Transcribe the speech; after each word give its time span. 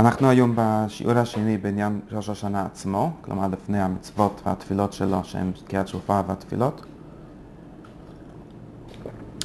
אנחנו 0.00 0.28
היום 0.28 0.52
בשיעור 0.56 1.18
השני 1.18 1.58
בעניין 1.58 2.00
ראש 2.12 2.28
השנה 2.28 2.66
עצמו, 2.66 3.12
כלומר 3.20 3.48
לפני 3.48 3.80
המצוות 3.80 4.40
והתפילות 4.46 4.92
שלו 4.92 5.24
שהן 5.24 5.52
תקיעת 5.64 5.88
שופר 5.88 6.20
והתפילות. 6.26 6.86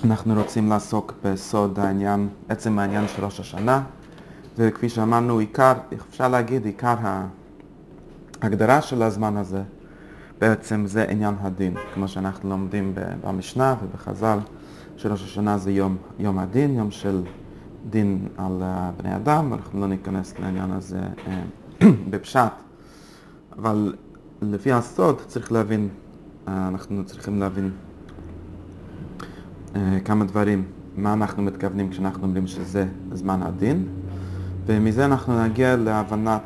אנחנו 0.04 0.33
רוצים 0.33 0.70
לעסוק 0.70 1.13
בסוד 1.23 1.79
העניין, 1.79 2.29
עצם 2.49 2.79
העניין 2.79 3.07
של 3.07 3.26
ראש 3.26 3.39
השנה, 3.39 3.83
וכפי 4.57 4.89
שאמרנו, 4.89 5.38
עיקר, 5.38 5.73
אפשר 6.10 6.28
להגיד, 6.28 6.65
עיקר 6.65 6.96
ההגדרה 8.42 8.81
של 8.81 9.03
הזמן 9.03 9.37
הזה 9.37 9.63
בעצם 10.40 10.85
זה 10.87 11.06
עניין 11.10 11.35
הדין, 11.42 11.74
כמו 11.94 12.08
שאנחנו 12.08 12.49
לומדים 12.49 12.94
במשנה 13.24 13.76
ובחז"ל, 13.83 14.40
שראש 14.97 15.24
השנה 15.24 15.58
זה 15.58 15.72
יום, 15.72 15.97
יום 16.20 16.40
הדין, 16.40 16.76
יום 16.76 16.91
של 16.91 17.22
דין 17.90 18.27
על 18.38 18.62
בני 18.98 19.16
אדם, 19.16 19.54
אנחנו 19.54 19.81
לא 19.81 19.88
ניכנס 19.88 20.40
לעניין 20.40 20.72
הזה 20.72 20.99
אה, 21.27 21.44
בפשט, 22.09 22.52
אבל 23.58 23.94
לפי 24.41 24.71
הסוד 24.71 25.21
צריך 25.27 25.52
להבין, 25.52 25.89
אה, 26.48 26.67
אנחנו 26.67 27.05
צריכים 27.05 27.39
להבין 27.39 27.71
אה, 29.75 29.98
כמה 30.05 30.25
דברים, 30.25 30.66
מה 30.98 31.13
אנחנו 31.13 31.44
מתכוונים 31.44 31.89
כשאנחנו 31.89 32.23
אומרים 32.23 32.48
שזה 32.48 32.85
זמן 33.11 33.44
הדין, 33.44 33.88
ומזה 34.66 35.05
אנחנו 35.05 35.44
נגיע 35.44 35.75
להבנת 35.75 36.41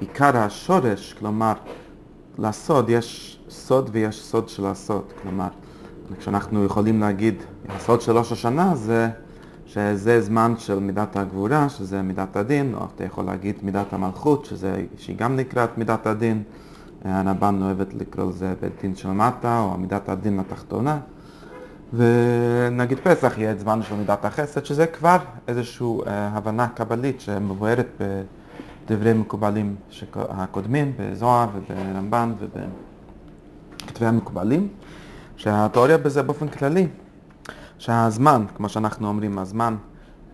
עיקר 0.00 0.36
השורש, 0.36 1.12
כלומר, 1.18 1.52
לסוד 2.38 2.90
יש 2.90 3.38
סוד 3.50 3.90
ויש 3.92 4.22
סוד 4.22 4.48
של 4.48 4.66
הסוד, 4.66 5.04
כלומר, 5.22 5.48
כשאנחנו 6.18 6.64
יכולים 6.64 7.00
להגיד, 7.00 7.34
הסוד 7.68 8.00
של 8.00 8.18
ראש 8.18 8.32
השנה 8.32 8.76
זה 8.76 9.08
שזה 9.68 10.20
זמן 10.20 10.54
של 10.58 10.78
מידת 10.78 11.16
הגבורה, 11.16 11.68
שזה 11.68 12.02
מידת 12.02 12.36
הדין, 12.36 12.74
או 12.74 12.86
אתה 12.94 13.04
יכול 13.04 13.24
להגיד 13.24 13.54
מידת 13.62 13.92
המלכות, 13.92 14.44
שזה, 14.44 14.84
שהיא 14.98 15.16
גם 15.16 15.36
נקראת 15.36 15.78
מידת 15.78 16.06
הדין. 16.06 16.42
הרמב"ן 17.04 17.62
אוהבת 17.62 17.94
לקרוא 17.94 18.28
לזה 18.28 18.54
בית 18.60 18.72
דין 18.82 18.96
של 18.96 19.08
מטה, 19.08 19.60
או 19.60 19.78
מידת 19.78 20.08
הדין 20.08 20.40
התחתונה. 20.40 20.98
ונגיד 21.92 22.98
פסח 23.02 23.38
יהיה 23.38 23.54
זמן 23.54 23.82
של 23.82 23.94
מידת 23.94 24.24
החסד, 24.24 24.64
שזה 24.64 24.86
כבר 24.86 25.16
איזושהי 25.48 25.86
אה, 26.06 26.28
הבנה 26.28 26.68
קבלית 26.68 27.20
שמבוארת 27.20 28.00
בדברי 28.86 29.12
מקובלים 29.12 29.76
הקודמים, 30.14 30.92
בזוהר 30.98 31.48
וברמב"ן 31.54 32.32
ובכתבי 32.38 34.06
המקובלים, 34.06 34.68
שהתיאוריה 35.36 35.98
בזה 35.98 36.22
באופן 36.22 36.48
כללי 36.48 36.86
שהזמן, 37.78 38.44
כמו 38.54 38.68
שאנחנו 38.68 39.08
אומרים, 39.08 39.38
הזמן, 39.38 39.76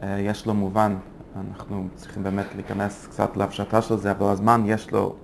אה, 0.03 0.21
יש 0.21 0.47
לו 0.47 0.55
מובן, 0.55 0.97
אנחנו 1.37 1.89
צריכים 1.95 2.23
באמת 2.23 2.47
להיכנס 2.55 3.07
קצת 3.07 3.37
להפשטה 3.37 3.83
של 3.83 3.97
זה, 3.97 4.11
אבל 4.11 4.27
הזמן 4.27 4.63
יש 4.67 4.93
לו 4.93 5.15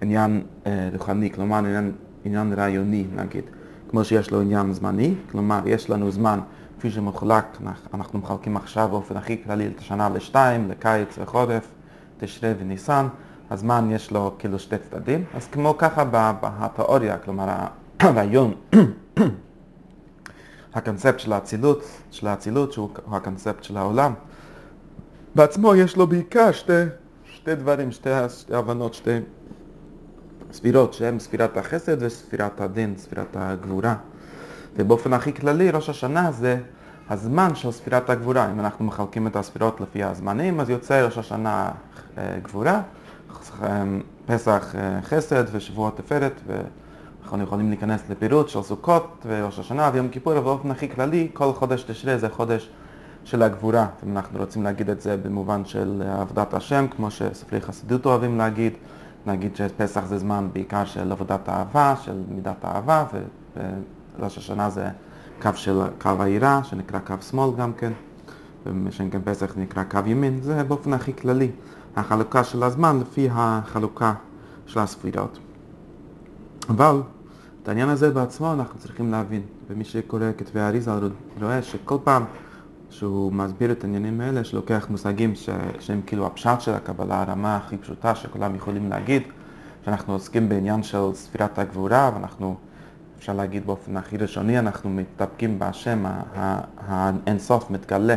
עניין 0.00 0.42
אה, 0.66 0.88
רוחני, 0.92 1.30
כלומר 1.30 1.58
עניין, 1.58 1.92
עניין 2.24 2.52
רעיוני 2.52 3.06
נגיד, 3.16 3.44
כמו 3.90 4.04
שיש 4.04 4.30
לו 4.30 4.40
עניין 4.40 4.72
זמני, 4.72 5.14
כלומר 5.30 5.60
יש 5.66 5.90
לנו 5.90 6.10
זמן 6.10 6.40
כפי 6.78 6.90
שמחולק, 6.90 7.44
אנחנו 7.94 8.18
מחלקים 8.18 8.56
עכשיו 8.56 8.88
באופן 8.88 9.16
הכי 9.16 9.44
כללי 9.44 9.66
את 9.66 9.78
השנה 9.78 10.08
לשתיים, 10.08 10.70
לקיץ 10.70 11.18
וחורף, 11.18 11.66
תשרי 12.18 12.52
וניסן, 12.58 13.06
הזמן 13.50 13.88
יש 13.90 14.10
לו 14.10 14.34
כאילו 14.38 14.58
שתי 14.58 14.76
צדדים, 14.78 15.24
אז 15.34 15.46
כמו 15.46 15.74
ככה 15.78 16.04
בתיאוריה, 16.42 17.18
כלומר 17.18 17.48
הרעיון 18.00 18.54
הקונספט 20.74 21.20
של 21.20 21.32
האצילות, 21.32 21.84
של 22.10 22.26
האצילות 22.26 22.72
שהוא 22.72 22.90
הקונספט 23.12 23.64
של 23.64 23.76
העולם. 23.76 24.14
בעצמו 25.34 25.74
יש 25.74 25.96
לו 25.96 26.06
בעיקר 26.06 26.52
שתי, 26.52 26.72
שתי 27.24 27.54
דברים, 27.54 27.92
שתי 27.92 28.10
הבנות, 28.50 28.94
שתי 28.94 29.18
ספירות, 30.52 30.94
שהן 30.94 31.18
ספירת 31.18 31.56
החסד 31.56 31.96
וספירת 32.00 32.60
הדין, 32.60 32.94
ספירת 32.96 33.36
הגבורה. 33.36 33.96
ובאופן 34.76 35.12
הכי 35.12 35.34
כללי, 35.34 35.70
ראש 35.70 35.88
השנה 35.88 36.32
זה 36.32 36.58
הזמן 37.10 37.54
של 37.54 37.70
ספירת 37.70 38.10
הגבורה. 38.10 38.52
אם 38.52 38.60
אנחנו 38.60 38.84
מחלקים 38.84 39.26
את 39.26 39.36
הספירות 39.36 39.80
לפי 39.80 40.04
הזמנים, 40.04 40.60
אז 40.60 40.70
יוצא 40.70 41.04
ראש 41.04 41.18
השנה 41.18 41.70
אה, 42.18 42.38
גבורה, 42.42 42.82
פסח 44.26 44.74
אה, 44.78 45.02
חסד 45.02 45.44
ושבוע 45.52 45.90
תפארת. 45.96 46.32
אנחנו 47.24 47.42
יכולים 47.42 47.68
להיכנס 47.68 48.10
לפירוט 48.10 48.48
של 48.48 48.62
סוכות 48.62 49.26
וראש 49.26 49.58
השנה 49.58 49.90
ויום 49.92 50.08
כיפור, 50.08 50.32
אבל 50.32 50.42
באופן 50.42 50.70
הכי 50.70 50.88
כללי, 50.88 51.28
כל 51.32 51.52
חודש 51.52 51.82
תשרי 51.82 52.18
זה 52.18 52.28
חודש 52.28 52.70
של 53.24 53.42
הגבורה. 53.42 53.86
אם 54.06 54.16
אנחנו 54.16 54.38
רוצים 54.38 54.62
להגיד 54.62 54.90
את 54.90 55.00
זה 55.00 55.16
במובן 55.16 55.64
של 55.64 56.02
עבודת 56.06 56.54
השם, 56.54 56.86
כמו 56.96 57.10
שספרי 57.10 57.60
חסידות 57.60 58.06
אוהבים 58.06 58.38
להגיד, 58.38 58.72
נגיד 59.26 59.56
שפסח 59.56 60.04
זה 60.06 60.18
זמן 60.18 60.48
בעיקר 60.52 60.84
של 60.84 61.12
עבודת 61.12 61.48
אהבה, 61.48 61.94
של 62.02 62.22
מידת 62.28 62.56
האהבה, 62.62 63.04
וראש 64.18 64.38
השנה 64.38 64.70
זה 64.70 64.88
קו 65.42 65.50
של 65.54 65.80
קו 66.00 66.10
העירה, 66.20 66.64
שנקרא 66.64 66.98
קו 66.98 67.14
שמאל 67.30 67.56
גם 67.56 67.72
כן, 67.72 67.92
ושם 68.84 69.10
כן 69.10 69.20
פסח 69.24 69.52
נקרא 69.56 69.84
קו 69.84 69.98
ימין, 70.06 70.38
זה 70.42 70.64
באופן 70.64 70.92
הכי 70.92 71.12
כללי. 71.16 71.50
החלוקה 71.96 72.44
של 72.44 72.62
הזמן 72.62 73.00
לפי 73.00 73.28
החלוקה 73.32 74.14
של 74.66 74.80
הספירות. 74.80 75.38
אבל 76.68 77.00
את 77.64 77.68
העניין 77.68 77.88
הזה 77.88 78.10
בעצמו 78.10 78.52
אנחנו 78.52 78.80
צריכים 78.80 79.10
להבין, 79.10 79.42
ומי 79.68 79.84
שקורא 79.84 80.24
כתבי 80.38 80.60
האריזה 80.60 80.90
רואה 81.42 81.62
שכל 81.62 81.96
פעם 82.04 82.24
שהוא 82.90 83.32
מסביר 83.32 83.72
את 83.72 83.84
העניינים 83.84 84.20
האלה, 84.20 84.44
שלוקח 84.44 84.86
מושגים 84.90 85.34
ש... 85.34 85.50
שהם 85.80 86.00
כאילו 86.06 86.26
הפשט 86.26 86.60
של 86.60 86.74
הקבלה, 86.74 87.22
הרמה 87.22 87.56
הכי 87.56 87.76
פשוטה 87.76 88.14
שכולם 88.14 88.54
יכולים 88.54 88.90
להגיד, 88.90 89.22
שאנחנו 89.84 90.12
עוסקים 90.12 90.48
בעניין 90.48 90.82
של 90.82 90.98
ספירת 91.14 91.58
הגבורה, 91.58 92.10
ואנחנו, 92.14 92.56
אפשר 93.18 93.32
להגיד 93.32 93.66
באופן 93.66 93.96
הכי 93.96 94.16
ראשוני, 94.16 94.58
אנחנו 94.58 94.90
מתדפקים 94.90 95.58
בהשם, 95.58 96.04
האינסוף 96.76 97.70
מתגלה 97.70 98.16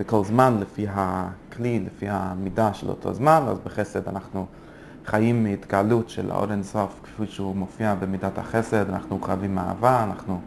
בכל 0.00 0.24
זמן 0.24 0.58
לפי 0.60 0.86
הכלי, 0.90 1.86
לפי 1.86 2.06
המידה 2.08 2.74
של 2.74 2.88
אותו 2.88 3.14
זמן, 3.14 3.42
אז 3.48 3.58
בחסד 3.64 4.08
אנחנו 4.08 4.46
חיים 5.10 5.44
מהתגלות 5.44 6.08
של 6.08 6.30
האור 6.30 6.52
אינסוף 6.52 7.00
כפי 7.02 7.26
שהוא 7.26 7.56
מופיע 7.56 7.94
במידת 7.94 8.38
החסד, 8.38 8.90
אנחנו 8.90 9.20
חייבים 9.20 9.58
אהבה, 9.58 10.04
אנחנו 10.04 10.40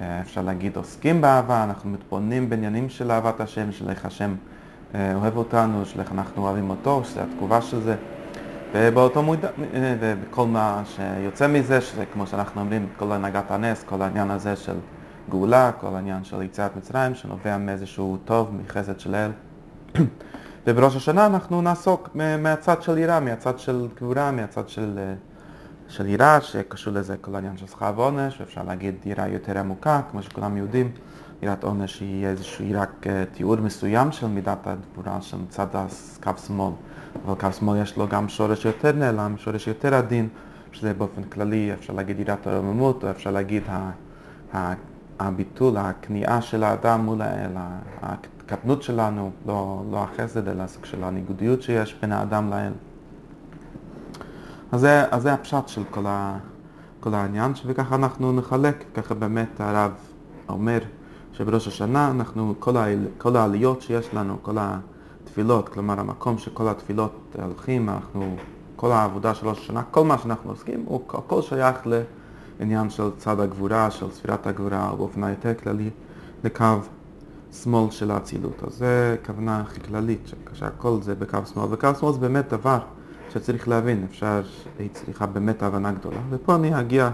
אה, 0.00 0.20
אפשר 0.20 0.42
להגיד 0.42 0.76
עוסקים 0.76 1.20
באהבה, 1.20 1.64
אנחנו 1.64 1.90
מתבוננים 1.90 2.50
בעניינים 2.50 2.88
של 2.88 3.10
אהבת 3.10 3.40
השם, 3.40 3.72
של 3.72 3.90
איך 3.90 4.04
השם 4.04 4.34
אה, 4.94 5.14
אוהב 5.14 5.36
אותנו, 5.36 5.86
של 5.86 6.00
איך 6.00 6.12
אנחנו 6.12 6.42
אוהבים 6.42 6.70
אותו, 6.70 7.04
שזה 7.04 7.22
התגובה 7.22 7.60
של 7.60 7.80
זה. 7.80 7.96
ובאותו 8.74 9.22
מודע, 9.22 9.48
אה, 9.74 9.94
וכל 10.00 10.46
מה 10.46 10.82
שיוצא 10.84 11.48
מזה, 11.48 11.80
שזה 11.80 12.04
כמו 12.12 12.26
שאנחנו 12.26 12.60
אומרים, 12.60 12.86
כל 12.96 13.12
הנהגת 13.12 13.50
הנס, 13.50 13.84
כל 13.84 14.02
העניין 14.02 14.30
הזה 14.30 14.56
של 14.56 14.76
גאולה, 15.30 15.70
כל 15.80 15.94
העניין 15.94 16.24
של 16.24 16.42
יציאת 16.42 16.76
מצרים, 16.76 17.14
שנובע 17.14 17.58
מאיזשהו 17.58 18.18
טוב, 18.24 18.50
מחסד 18.64 19.00
של 19.00 19.14
אל. 19.14 19.30
ובראש 20.66 20.96
השנה 20.96 21.26
אנחנו 21.26 21.62
נעסוק 21.62 22.08
מהצד 22.14 22.82
של 22.82 22.98
יראה, 22.98 23.20
מהצד 23.20 23.58
של 23.58 23.88
גבורה, 23.96 24.30
מהצד 24.30 24.68
של, 24.68 24.98
אה, 24.98 25.14
של 25.88 26.06
יראה, 26.06 26.40
שקשור 26.40 26.92
לזה 26.92 27.16
כל 27.20 27.34
העניין 27.34 27.56
של 27.56 27.66
שכר 27.66 27.92
ועונש, 27.96 28.40
ואפשר 28.40 28.62
להגיד 28.62 28.94
יראה 29.04 29.28
יותר 29.28 29.58
עמוקה, 29.58 30.00
כמו 30.10 30.22
שכולם 30.22 30.56
יודעים, 30.56 30.90
יראת 31.42 31.64
עונש 31.64 32.00
היא 32.00 32.26
איזשהו 32.26 32.64
רק 32.74 33.06
אה, 33.06 33.24
תיאור 33.32 33.56
מסוים 33.56 34.12
של 34.12 34.26
מידת 34.26 34.66
הגבורה 34.66 35.22
של 35.22 35.36
מצד 35.36 35.66
קו 36.22 36.30
שמאל, 36.46 36.72
אבל 37.26 37.34
קו 37.34 37.52
שמאל 37.52 37.82
יש 37.82 37.96
לו 37.96 38.08
גם 38.08 38.28
שורש 38.28 38.64
יותר 38.64 38.92
נעלם, 38.92 39.34
שורש 39.36 39.66
יותר 39.66 39.94
עדין, 39.94 40.28
שזה 40.72 40.94
באופן 40.94 41.22
כללי 41.22 41.72
אפשר 41.72 41.92
להגיד 41.92 42.20
יראת 42.20 42.46
הרוממות, 42.46 43.04
או 43.04 43.10
אפשר 43.10 43.30
להגיד 43.30 43.62
הביטול, 45.18 45.76
הכניעה 45.76 46.42
של 46.42 46.64
האדם 46.64 47.00
מול 47.00 47.22
האל, 47.22 47.52
הקטנות 48.52 48.82
שלנו, 48.82 49.30
לא, 49.46 49.82
לא 49.90 50.02
החסד, 50.02 50.48
אלא 50.48 50.62
הסוג 50.62 50.84
של 50.84 51.04
הניגודיות 51.04 51.62
שיש 51.62 51.96
בין 52.00 52.12
האדם 52.12 52.50
לאל. 52.50 52.72
אז 54.72 54.80
זה, 54.80 55.04
אז 55.10 55.22
זה 55.22 55.32
הפשט 55.32 55.68
של 55.68 55.82
כל, 55.90 56.06
ה, 56.06 56.38
כל 57.00 57.14
העניין, 57.14 57.52
וככה 57.66 57.94
אנחנו 57.94 58.32
נחלק, 58.32 58.84
ככה 58.94 59.14
באמת 59.14 59.60
הרב 59.60 59.90
אומר 60.48 60.78
שבראש 61.32 61.68
השנה 61.68 62.10
אנחנו, 62.10 62.54
כל, 62.58 62.76
ה, 62.76 62.84
כל 63.18 63.36
העליות 63.36 63.82
שיש 63.82 64.14
לנו, 64.14 64.36
כל 64.42 64.56
התפילות, 64.58 65.68
כלומר 65.68 66.00
המקום 66.00 66.38
שכל 66.38 66.68
התפילות 66.68 67.36
הולכים, 67.42 67.88
אנחנו, 67.88 68.36
כל 68.76 68.92
העבודה 68.92 69.34
של 69.34 69.48
ראש 69.48 69.58
השנה, 69.58 69.82
כל 69.90 70.04
מה 70.04 70.18
שאנחנו 70.18 70.50
עוסקים, 70.50 70.84
הוא 70.86 71.00
הכל 71.08 71.42
שייך 71.42 71.76
לעניין 72.60 72.90
של 72.90 73.10
צד 73.16 73.40
הגבורה, 73.40 73.90
של 73.90 74.10
ספירת 74.10 74.46
הגבורה, 74.46 74.90
או 74.90 74.96
באופן 74.96 75.24
היותר 75.24 75.54
כללי, 75.62 75.90
לקו 76.44 76.64
שמאל 77.52 77.90
של 77.90 78.10
האצילות. 78.10 78.62
אז 78.66 78.74
זה 78.74 79.16
כוונה 79.26 79.60
הכי 79.60 79.80
כללית, 79.80 80.32
שהכל 80.52 80.98
זה 81.02 81.14
בקו 81.14 81.38
שמאל, 81.54 81.66
וקו 81.70 81.88
שמאל 82.00 82.12
זה 82.12 82.18
באמת 82.18 82.48
דבר 82.52 82.78
שצריך 83.32 83.68
להבין, 83.68 84.06
אפשר, 84.10 84.42
היא 84.78 84.88
צריכה 84.92 85.26
באמת 85.26 85.62
הבנה 85.62 85.92
גדולה. 85.92 86.20
ופה 86.30 86.54
אני 86.54 86.80
אגיע 86.80 87.10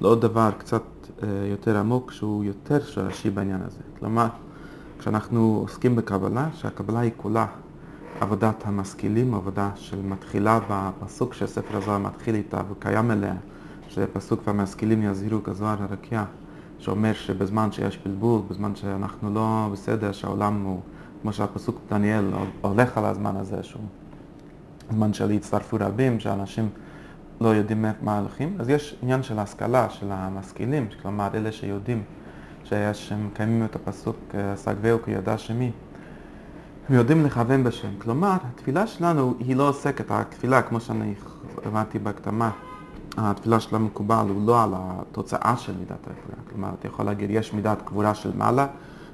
לעוד 0.00 0.20
דבר 0.20 0.50
קצת 0.58 0.82
אה, 1.22 1.28
יותר 1.50 1.76
עמוק, 1.76 2.12
שהוא 2.12 2.44
יותר 2.44 2.84
שורשי 2.84 3.30
בעניין 3.30 3.60
הזה. 3.66 3.80
כלומר, 3.98 4.26
כשאנחנו 4.98 5.58
עוסקים 5.62 5.96
בקבלה, 5.96 6.48
שהקבלה 6.54 7.00
היא 7.00 7.10
כולה 7.16 7.46
עבודת 8.20 8.62
המשכילים, 8.66 9.34
עבודה 9.34 9.70
שמתחילה 9.74 10.60
בפסוק 10.70 11.34
שספר 11.34 11.76
הזוהר 11.76 11.98
מתחיל 11.98 12.34
איתה 12.34 12.60
וקיים 12.70 13.10
אליה, 13.10 13.34
שזה 13.88 14.06
פסוק 14.12 14.40
והמשכילים 14.46 15.02
יזהירו 15.02 15.42
כזוהר 15.42 15.82
הרקיע, 15.82 16.24
שאומר 16.78 17.12
שבזמן 17.12 17.72
שיש 17.72 17.98
בלבול, 17.98 18.40
בזמן 18.50 18.76
שאנחנו 18.76 19.34
לא 19.34 19.68
בסדר, 19.72 20.12
שהעולם 20.12 20.62
הוא, 20.64 20.80
כמו 21.22 21.32
שהפסוק 21.32 21.80
דניאל 21.90 22.24
הולך 22.60 22.98
על 22.98 23.04
הזמן 23.04 23.36
הזה, 23.36 23.62
שהוא 23.62 23.82
זמן 24.90 25.12
של 25.12 25.30
הצטרפו 25.30 25.76
רבים, 25.80 26.20
שאנשים 26.20 26.68
לא 27.40 27.48
יודעים 27.48 27.84
מה 28.02 28.18
הולכים, 28.18 28.56
אז 28.58 28.68
יש 28.68 28.96
עניין 29.02 29.22
של 29.22 29.38
השכלה, 29.38 29.90
של 29.90 30.06
המשכילים, 30.10 30.88
כלומר 31.02 31.28
אלה 31.34 31.52
שיודעים 31.52 32.02
שיש, 32.64 33.12
מקיימים 33.12 33.64
את 33.64 33.76
הפסוק 33.76 34.16
סגבהו 34.54 34.98
כי 35.04 35.10
ידע 35.10 35.38
שמי. 35.38 35.70
הם 36.88 36.94
יודעים 36.94 37.26
לכוון 37.26 37.64
בשם. 37.64 37.88
כלומר, 37.98 38.36
התפילה 38.54 38.86
שלנו 38.86 39.34
היא 39.38 39.56
לא 39.56 39.68
עוסקת, 39.68 40.10
התפילה, 40.10 40.62
כמו 40.62 40.80
שאני 40.80 41.14
הבנתי 41.64 41.98
בהקדמה, 41.98 42.50
התפילה 43.16 43.60
של 43.60 43.76
המקובל 43.76 44.26
הוא 44.28 44.46
לא 44.46 44.62
על 44.62 44.70
התוצאה 44.74 45.54
של 45.56 45.72
מידת 45.78 45.90
הגבורה. 45.90 46.48
כלומר, 46.50 46.68
אתה 46.80 46.86
יכול 46.86 47.06
להגיד, 47.06 47.30
יש 47.30 47.52
מידת 47.52 47.78
גבורה 47.86 48.14
של 48.14 48.30
מעלה, 48.36 48.66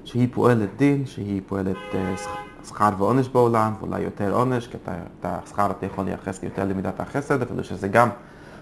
שהיא 0.05 0.29
פועלת 0.33 0.69
דין, 0.77 1.07
שהיא 1.07 1.43
פועלת 1.47 1.77
uh, 1.93 2.67
שכר 2.69 2.89
ועונש 2.99 3.29
בעולם, 3.29 3.73
ואולי 3.81 4.01
יותר 4.01 4.35
עונש, 4.35 4.67
כי 4.67 4.77
את 4.77 5.25
השכר 5.25 5.71
אתה 5.71 5.87
יכול 5.87 6.05
לייחס 6.05 6.43
יותר 6.43 6.65
למידת 6.65 7.01
החסד, 7.01 7.43
אפילו 7.43 7.65
שזה 7.65 7.89
גם 7.89 8.09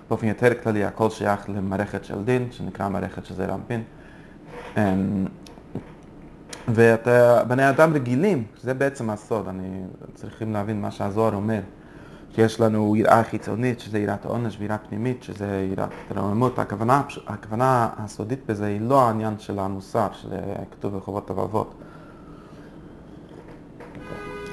באופן 0.09 0.27
יותר 0.27 0.49
כללי, 0.63 0.85
הכל 0.85 1.11
שייך 1.11 1.51
למערכת 1.51 2.05
של 2.05 2.25
דין, 2.25 2.49
שנקרא 2.51 2.89
מערכת 2.89 3.25
של 3.25 3.35
זעיר 3.35 3.55
אנפין. 3.55 3.83
אמ, 4.77 5.27
ובני 6.69 7.69
אדם 7.69 7.95
רגילים, 7.95 8.45
זה 8.63 8.75
בעצם 8.75 9.11
הסוד, 9.11 9.49
אני 9.49 9.83
צריכים 10.15 10.53
להבין 10.53 10.81
מה 10.81 10.91
שהזוהר 10.91 11.35
אומר, 11.35 11.61
שיש 12.35 12.61
לנו 12.61 12.97
יראה 12.97 13.25
חיצונית, 13.25 13.81
שזה 13.81 13.99
יראת 13.99 14.25
עונש 14.25 14.57
ויראה 14.61 14.79
פנימית, 14.79 15.23
שזה 15.23 15.69
יראת 15.73 15.91
רוממות, 16.17 16.59
הכוונה, 16.59 17.03
הכוונה 17.27 17.89
הסודית 17.97 18.41
בזה 18.47 18.67
היא 18.67 18.81
לא 18.81 19.03
העניין 19.03 19.39
של 19.39 19.59
המוסר, 19.59 20.09
שכתוב 20.13 20.97
בחובות 20.97 21.31
הלבבות. 21.31 21.75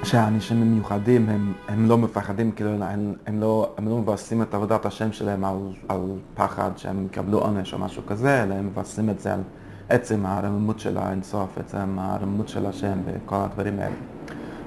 שהאנשים 0.04 0.62
המיוחדים 0.62 1.30
הם, 1.30 1.54
הם 1.68 1.86
לא 1.86 1.98
מפחדים, 1.98 2.52
כאילו 2.52 2.70
הם, 2.70 3.14
הם, 3.26 3.40
לא, 3.40 3.74
הם 3.78 3.90
לא 3.90 3.98
מבססים 3.98 4.42
את 4.42 4.54
עבודת 4.54 4.86
השם 4.86 5.12
שלהם 5.12 5.46
על, 5.46 5.58
על 5.88 6.02
פחד 6.36 6.72
שהם 6.76 7.06
יקבלו 7.06 7.40
עונש 7.40 7.74
או 7.74 7.80
משהו 7.80 8.02
כזה, 8.08 8.44
אלא 8.44 8.56
הם 8.56 8.68
מבססים 8.68 9.10
את 9.10 9.20
זה 9.20 9.34
על 9.34 9.42
עצם 9.90 10.26
הרממות 10.26 10.80
של 10.80 10.98
האינסוף, 10.98 11.58
עצם 11.58 12.00
הרממות 12.00 12.50
של 12.50 12.66
השם 12.66 12.98
וכל 13.06 13.36
הדברים 13.36 13.80
האלה. 13.80 13.96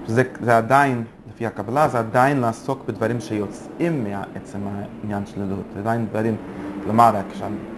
שזה 0.07 0.23
זה 0.41 0.57
עדיין, 0.57 1.05
לפי 1.41 1.47
הקבלה, 1.47 1.89
זה 1.89 1.99
עדיין 1.99 2.41
לעסוק 2.41 2.85
בדברים 2.89 3.21
שיוצאים 3.21 4.05
מעצם 4.05 4.59
העניין 4.67 5.27
של 5.27 5.43
אלוהות. 5.43 5.65
זה 5.75 5.81
עדיין 5.81 6.07
דברים, 6.07 6.37
כלומר, 6.85 7.21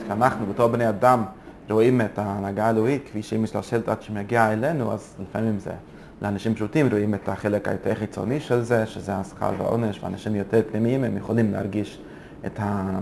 כשאנחנו 0.07 0.47
בתור 0.47 0.69
בני 0.69 0.89
אדם 0.89 1.25
רואים 1.71 2.01
את 2.01 2.19
ההנהגה 2.19 2.67
האלוהית 2.67 3.03
כפי 3.07 3.23
שהיא 3.23 3.41
משתלשלת 3.41 3.89
עד 3.89 4.03
שמגיעה 4.03 4.53
אלינו, 4.53 4.93
אז 4.93 5.15
לפעמים 5.23 5.59
זה 5.59 5.71
לאנשים 6.23 6.55
פשוטים 6.55 6.89
רואים 6.91 7.15
את 7.15 7.29
החלק 7.29 7.69
היותר 7.69 7.95
חיצוני 7.95 8.41
של 8.41 8.63
זה, 8.63 8.87
שזה 8.87 9.17
השכר 9.17 9.53
והעונש, 9.59 10.01
ואנשים 10.03 10.35
יותר 10.35 10.61
פנימיים 10.71 11.05
הם 11.05 11.17
יכולים 11.17 11.53
להרגיש 11.53 12.01
את 12.47 12.61
ה... 12.61 12.99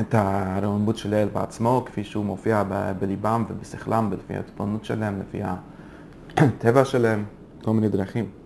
את 0.00 0.14
הרוממות 0.14 0.96
של 0.96 1.14
האל 1.14 1.28
בעצמו, 1.32 1.82
כפי 1.86 2.04
שהוא 2.04 2.24
מופיע 2.24 2.62
ב- 2.68 2.92
בליבם 2.98 3.44
ובשכלם, 3.48 4.08
ולפי 4.10 4.36
התפונות 4.36 4.84
שלהם, 4.84 5.20
לפי 5.20 5.40
הטבע 6.36 6.84
שלהם, 6.84 7.24
כל 7.64 7.72
מיני 7.72 7.88
דרכים. 7.88 8.45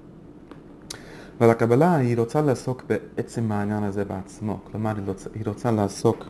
אבל 1.40 1.50
הקבלה 1.50 1.96
היא 1.96 2.18
רוצה 2.18 2.42
לעסוק 2.42 2.84
בעצם 2.86 3.52
העניין 3.52 3.82
הזה 3.82 4.04
בעצמו, 4.04 4.58
כלומר 4.64 4.96
היא 4.96 5.04
רוצה, 5.06 5.30
היא 5.34 5.42
רוצה 5.46 5.70
לעסוק 5.70 6.24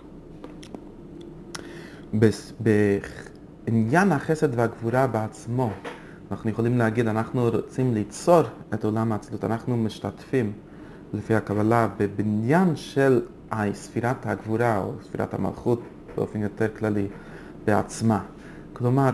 בעניין 2.60 4.12
החסד 4.12 4.58
והגבורה 4.58 5.06
בעצמו. 5.06 5.70
אנחנו 6.30 6.50
יכולים 6.50 6.78
להגיד, 6.78 7.08
אנחנו 7.08 7.48
רוצים 7.48 7.94
ליצור 7.94 8.42
את 8.74 8.84
עולם 8.84 9.12
האצילות, 9.12 9.44
אנחנו 9.44 9.76
משתתפים 9.76 10.52
לפי 11.12 11.34
הקבלה 11.34 11.88
בבניין 11.96 12.76
של 12.76 13.22
ספירת 13.72 14.26
הגבורה 14.26 14.78
או 14.78 14.92
ספירת 15.02 15.34
המלכות 15.34 15.80
באופן 16.16 16.42
יותר 16.42 16.68
כללי 16.78 17.06
בעצמה. 17.64 18.22
כלומר, 18.72 19.10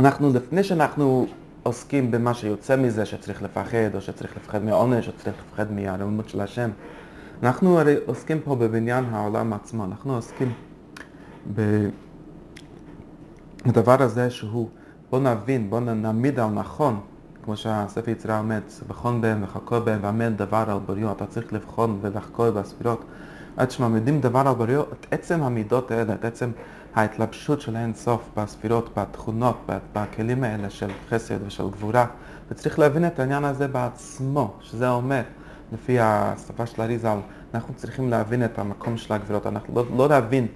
אנחנו, 0.00 0.32
לפני 0.32 0.64
שאנחנו 0.64 1.26
עוסקים 1.62 2.10
במה 2.10 2.34
שיוצא 2.34 2.76
מזה, 2.76 3.06
שצריך 3.06 3.42
לפחד, 3.42 3.94
או 3.94 4.00
שצריך 4.00 4.36
לפחד 4.36 4.64
מהעונש, 4.64 5.08
או 5.08 5.12
שצריך 5.12 5.36
לפחד 5.46 5.72
מהרממות 5.72 6.28
של 6.28 6.40
השם, 6.40 6.70
אנחנו 7.42 7.80
הרי 7.80 7.96
עוסקים 8.06 8.40
פה 8.40 8.56
בבניין 8.56 9.04
העולם 9.04 9.52
עצמו, 9.52 9.84
אנחנו 9.84 10.14
עוסקים 10.14 10.52
בדבר 13.66 14.02
הזה 14.02 14.30
שהוא, 14.30 14.68
בוא 15.10 15.20
נבין, 15.20 15.70
בוא 15.70 15.80
נעמיד 15.80 16.40
על 16.40 16.50
נכון 16.50 17.00
כמו 17.44 17.56
שהספר 17.56 18.10
יצירה 18.10 18.38
אומר, 18.38 18.58
לבחון 18.82 19.20
בהם 19.20 19.42
וחקור 19.42 19.78
בהם 19.78 19.98
ואמן 20.02 20.36
דבר 20.36 20.64
על 20.68 20.78
בריאו, 20.86 21.12
אתה 21.12 21.26
צריך 21.26 21.52
לבחון 21.52 21.98
ולחקור 22.02 22.50
בספירות. 22.50 23.04
עד 23.56 23.70
שמעמידים 23.70 24.20
דבר 24.20 24.38
על 24.48 24.54
בריאו, 24.54 24.82
את 24.82 25.06
עצם 25.10 25.42
המידות 25.42 25.90
האלה, 25.90 26.14
את 26.14 26.24
עצם 26.24 26.50
ההתלבשות 26.94 27.60
של 27.60 27.76
אין 27.76 27.94
סוף 27.94 28.28
בספירות, 28.36 28.98
בתכונות, 28.98 29.66
בכלים 29.92 30.44
האלה 30.44 30.70
של 30.70 30.90
חסד 31.08 31.46
ושל 31.46 31.70
גבורה, 31.70 32.06
וצריך 32.50 32.78
להבין 32.78 33.06
את 33.06 33.18
העניין 33.18 33.44
הזה 33.44 33.68
בעצמו, 33.68 34.54
שזה 34.60 34.90
אומר, 34.90 35.22
לפי 35.72 36.00
השפה 36.00 36.66
של 36.66 36.82
אריזל, 36.82 37.18
אנחנו 37.54 37.74
צריכים 37.74 38.10
להבין 38.10 38.44
את 38.44 38.58
המקום 38.58 38.96
של 38.96 39.14
הגבירות, 39.14 39.46
אנחנו 39.46 39.74
לא, 39.74 39.84
לא 39.96 40.08
להבין 40.08 40.46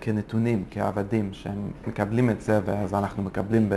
כנתונים, 0.00 0.64
כעבדים, 0.70 1.28
שהם 1.32 1.70
מקבלים 1.86 2.30
את 2.30 2.40
זה 2.40 2.60
ואז 2.64 2.94
אנחנו 2.94 3.22
מקבלים 3.22 3.68
ב... 3.68 3.74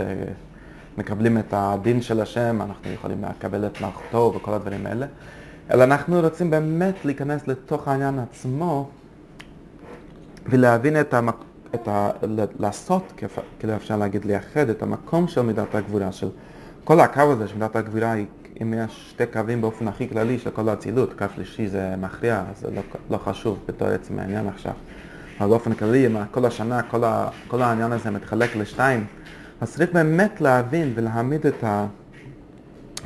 מקבלים 0.98 1.38
את 1.38 1.54
הדין 1.56 2.02
של 2.02 2.20
השם, 2.20 2.62
אנחנו 2.62 2.90
יכולים 2.90 3.24
לקבל 3.24 3.66
את 3.66 3.80
מלכותו 3.80 4.32
וכל 4.36 4.54
הדברים 4.54 4.86
האלה, 4.86 5.06
אלא 5.70 5.84
אנחנו 5.84 6.20
רוצים 6.20 6.50
באמת 6.50 7.04
להיכנס 7.04 7.48
לתוך 7.48 7.88
העניין 7.88 8.18
עצמו 8.18 8.88
ולהבין 10.46 11.00
את 11.00 11.14
המקום, 11.14 11.49
את 11.74 11.88
ה... 11.88 12.10
לעשות, 12.58 13.12
כאילו 13.58 13.76
אפשר 13.76 13.96
להגיד, 13.96 14.24
לייחד 14.24 14.68
את 14.68 14.82
המקום 14.82 15.28
של 15.28 15.42
מידת 15.42 15.74
הגבורה, 15.74 16.12
של 16.12 16.28
כל 16.84 17.00
הקו 17.00 17.22
הזה 17.22 17.48
של 17.48 17.54
מידת 17.54 17.76
הגבורה, 17.76 18.14
אם 18.62 18.74
יש 18.76 19.10
שתי 19.10 19.26
קווים 19.26 19.60
באופן 19.60 19.88
הכי 19.88 20.08
כללי 20.08 20.38
של 20.38 20.50
כל 20.50 20.68
האצילות, 20.68 21.12
קו 21.18 21.24
שלישי 21.34 21.68
זה 21.68 21.94
מכריע, 21.98 22.42
זה 22.60 22.70
לא, 22.70 22.82
לא 23.10 23.16
חשוב 23.16 23.58
בתור 23.68 23.88
עצם 23.88 24.18
העניין 24.18 24.48
עכשיו. 24.48 24.72
אבל 25.40 25.48
באופן 25.48 25.74
כללי, 25.74 26.06
אם 26.06 26.16
כל 26.30 26.44
השנה, 26.44 26.82
כל, 26.82 27.04
ה, 27.04 27.28
כל 27.48 27.62
העניין 27.62 27.92
הזה 27.92 28.10
מתחלק 28.10 28.56
לשתיים, 28.56 29.06
אז 29.60 29.72
צריך 29.72 29.92
באמת 29.92 30.40
להבין 30.40 30.92
ולהעמיד 30.94 31.46
את, 31.46 31.64
ה, 31.64 31.86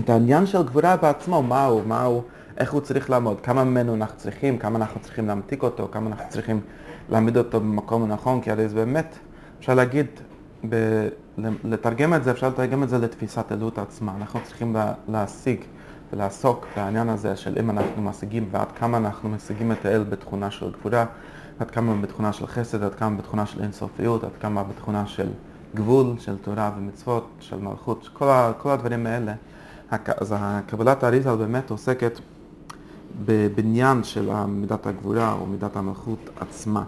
את 0.00 0.10
העניין 0.10 0.46
של 0.46 0.62
גבורה 0.62 0.96
בעצמו, 0.96 1.42
מהו, 1.42 1.82
מהו, 1.86 2.22
איך 2.58 2.72
הוא 2.72 2.80
צריך 2.80 3.10
לעמוד, 3.10 3.40
כמה 3.40 3.64
ממנו 3.64 3.94
אנחנו 3.94 4.18
צריכים, 4.18 4.58
כמה 4.58 4.78
אנחנו 4.78 5.00
צריכים 5.00 5.26
להמתיק 5.26 5.62
אותו, 5.62 5.88
כמה 5.92 6.06
אנחנו 6.06 6.24
צריכים 6.30 6.60
להעמיד 7.11 7.37
אותו 7.37 7.61
במקום 7.61 8.04
הנכון, 8.04 8.40
כי 8.40 8.50
הרי 8.50 8.68
זה 8.68 8.75
באמת, 8.75 9.18
אפשר 9.58 9.75
להגיד, 9.75 10.06
ב, 10.68 11.08
לתרגם 11.64 12.14
את 12.14 12.25
זה, 12.25 12.30
אפשר 12.30 12.49
לתרגם 12.49 12.82
את 12.82 12.88
זה 12.88 12.99
לתפיסת 12.99 13.52
אלוהות 13.52 13.78
עצמה. 13.78 14.12
אנחנו 14.16 14.40
צריכים 14.44 14.75
לה, 14.75 14.92
להשיג 15.08 15.61
ולעסוק 16.12 16.66
בעניין 16.76 17.08
הזה 17.08 17.37
של 17.37 17.56
אם 17.61 17.70
אנחנו 17.70 18.02
משיגים 18.02 18.49
ועד 18.50 18.73
כמה 18.73 18.96
אנחנו 18.96 19.28
משיגים 19.28 19.73
את 19.73 19.87
האל 19.87 20.04
בתכונה 20.04 20.50
של 20.50 20.70
גבורה, 20.70 21.06
עד 21.58 21.70
כמה 21.70 21.94
בתכונה 22.02 22.32
של 22.32 22.46
חסד, 22.46 22.82
עד 22.82 22.94
כמה 22.94 23.16
בתכונה 23.16 23.46
של 23.46 23.62
אינסופיות, 23.62 24.25
עד 24.25 24.30
כמה 24.40 24.64
בתכונה 24.64 25.06
של 25.06 25.28
גבול 25.75 26.06
של 26.18 26.37
תורה 26.38 26.70
ומצוות, 26.78 27.28
של 27.40 27.58
מלכות, 27.58 28.08
כל, 28.12 28.28
ה, 28.28 28.52
כל 28.58 28.70
הדברים 28.70 29.06
האלה. 29.06 29.34
אז 29.90 30.34
קבלת 30.66 31.02
האריזל 31.02 31.37
באמת 31.37 31.70
עוסקת 31.70 32.20
בבניין 33.25 34.04
של 34.04 34.44
מידת 34.47 34.87
הגבורה 34.87 35.33
או 35.33 35.47
מידת 35.47 35.76
המלכות 35.76 36.30
עצמה. 36.40 36.85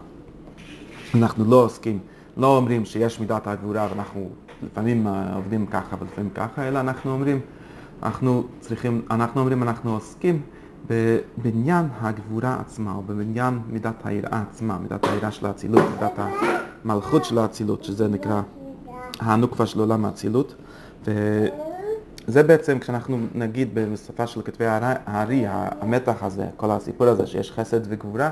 אנחנו 1.14 1.44
לא 1.44 1.64
עוסקים, 1.64 1.98
לא 2.36 2.56
אומרים 2.56 2.84
שיש 2.84 3.20
מידת 3.20 3.46
הגבורה 3.46 3.88
ואנחנו 3.90 4.28
לפעמים 4.62 5.06
עובדים 5.34 5.66
ככה 5.66 5.96
ולפעמים 6.00 6.30
ככה, 6.30 6.68
אלא 6.68 6.80
אנחנו 6.80 7.12
אומרים, 7.12 7.40
אנחנו 8.02 8.44
צריכים, 8.60 9.02
אנחנו 9.10 9.40
אומרים 9.40 9.62
אנחנו 9.62 9.94
עוסקים 9.94 10.42
בבניין 10.90 11.88
הגבורה 12.00 12.60
עצמה, 12.60 12.94
או 12.94 13.02
בבניין 13.02 13.58
מידת 13.68 13.94
היראה 14.04 14.42
עצמה, 14.50 14.78
מידת 14.78 15.04
היראה 15.04 15.30
של 15.30 15.46
האצילות, 15.46 15.82
מידת 15.94 16.18
המלכות 16.84 17.24
של 17.24 17.38
האצילות, 17.38 17.84
שזה 17.84 18.08
נקרא 18.08 18.42
הנוקבה 19.20 19.66
של 19.66 19.80
עולם 19.80 20.04
האצילות. 20.04 20.54
וזה 22.28 22.42
בעצם, 22.42 22.78
כשאנחנו 22.78 23.18
נגיד 23.34 23.68
בשפה 23.74 24.26
של 24.26 24.42
כתבי 24.42 24.64
הארי, 25.06 25.44
המתח 25.48 26.22
הזה, 26.22 26.46
כל 26.56 26.70
הסיפור 26.70 27.06
הזה 27.06 27.26
שיש 27.26 27.52
חסד 27.52 27.80
וגבורה, 27.84 28.30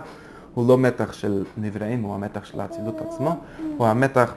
הוא 0.55 0.69
לא 0.69 0.79
מתח 0.79 1.13
של 1.13 1.45
נבראים, 1.57 2.03
הוא 2.03 2.15
המתח 2.15 2.45
של 2.45 2.61
האצילות 2.61 3.01
עצמו, 3.01 3.37
הוא 3.77 3.87
המתח, 3.87 4.35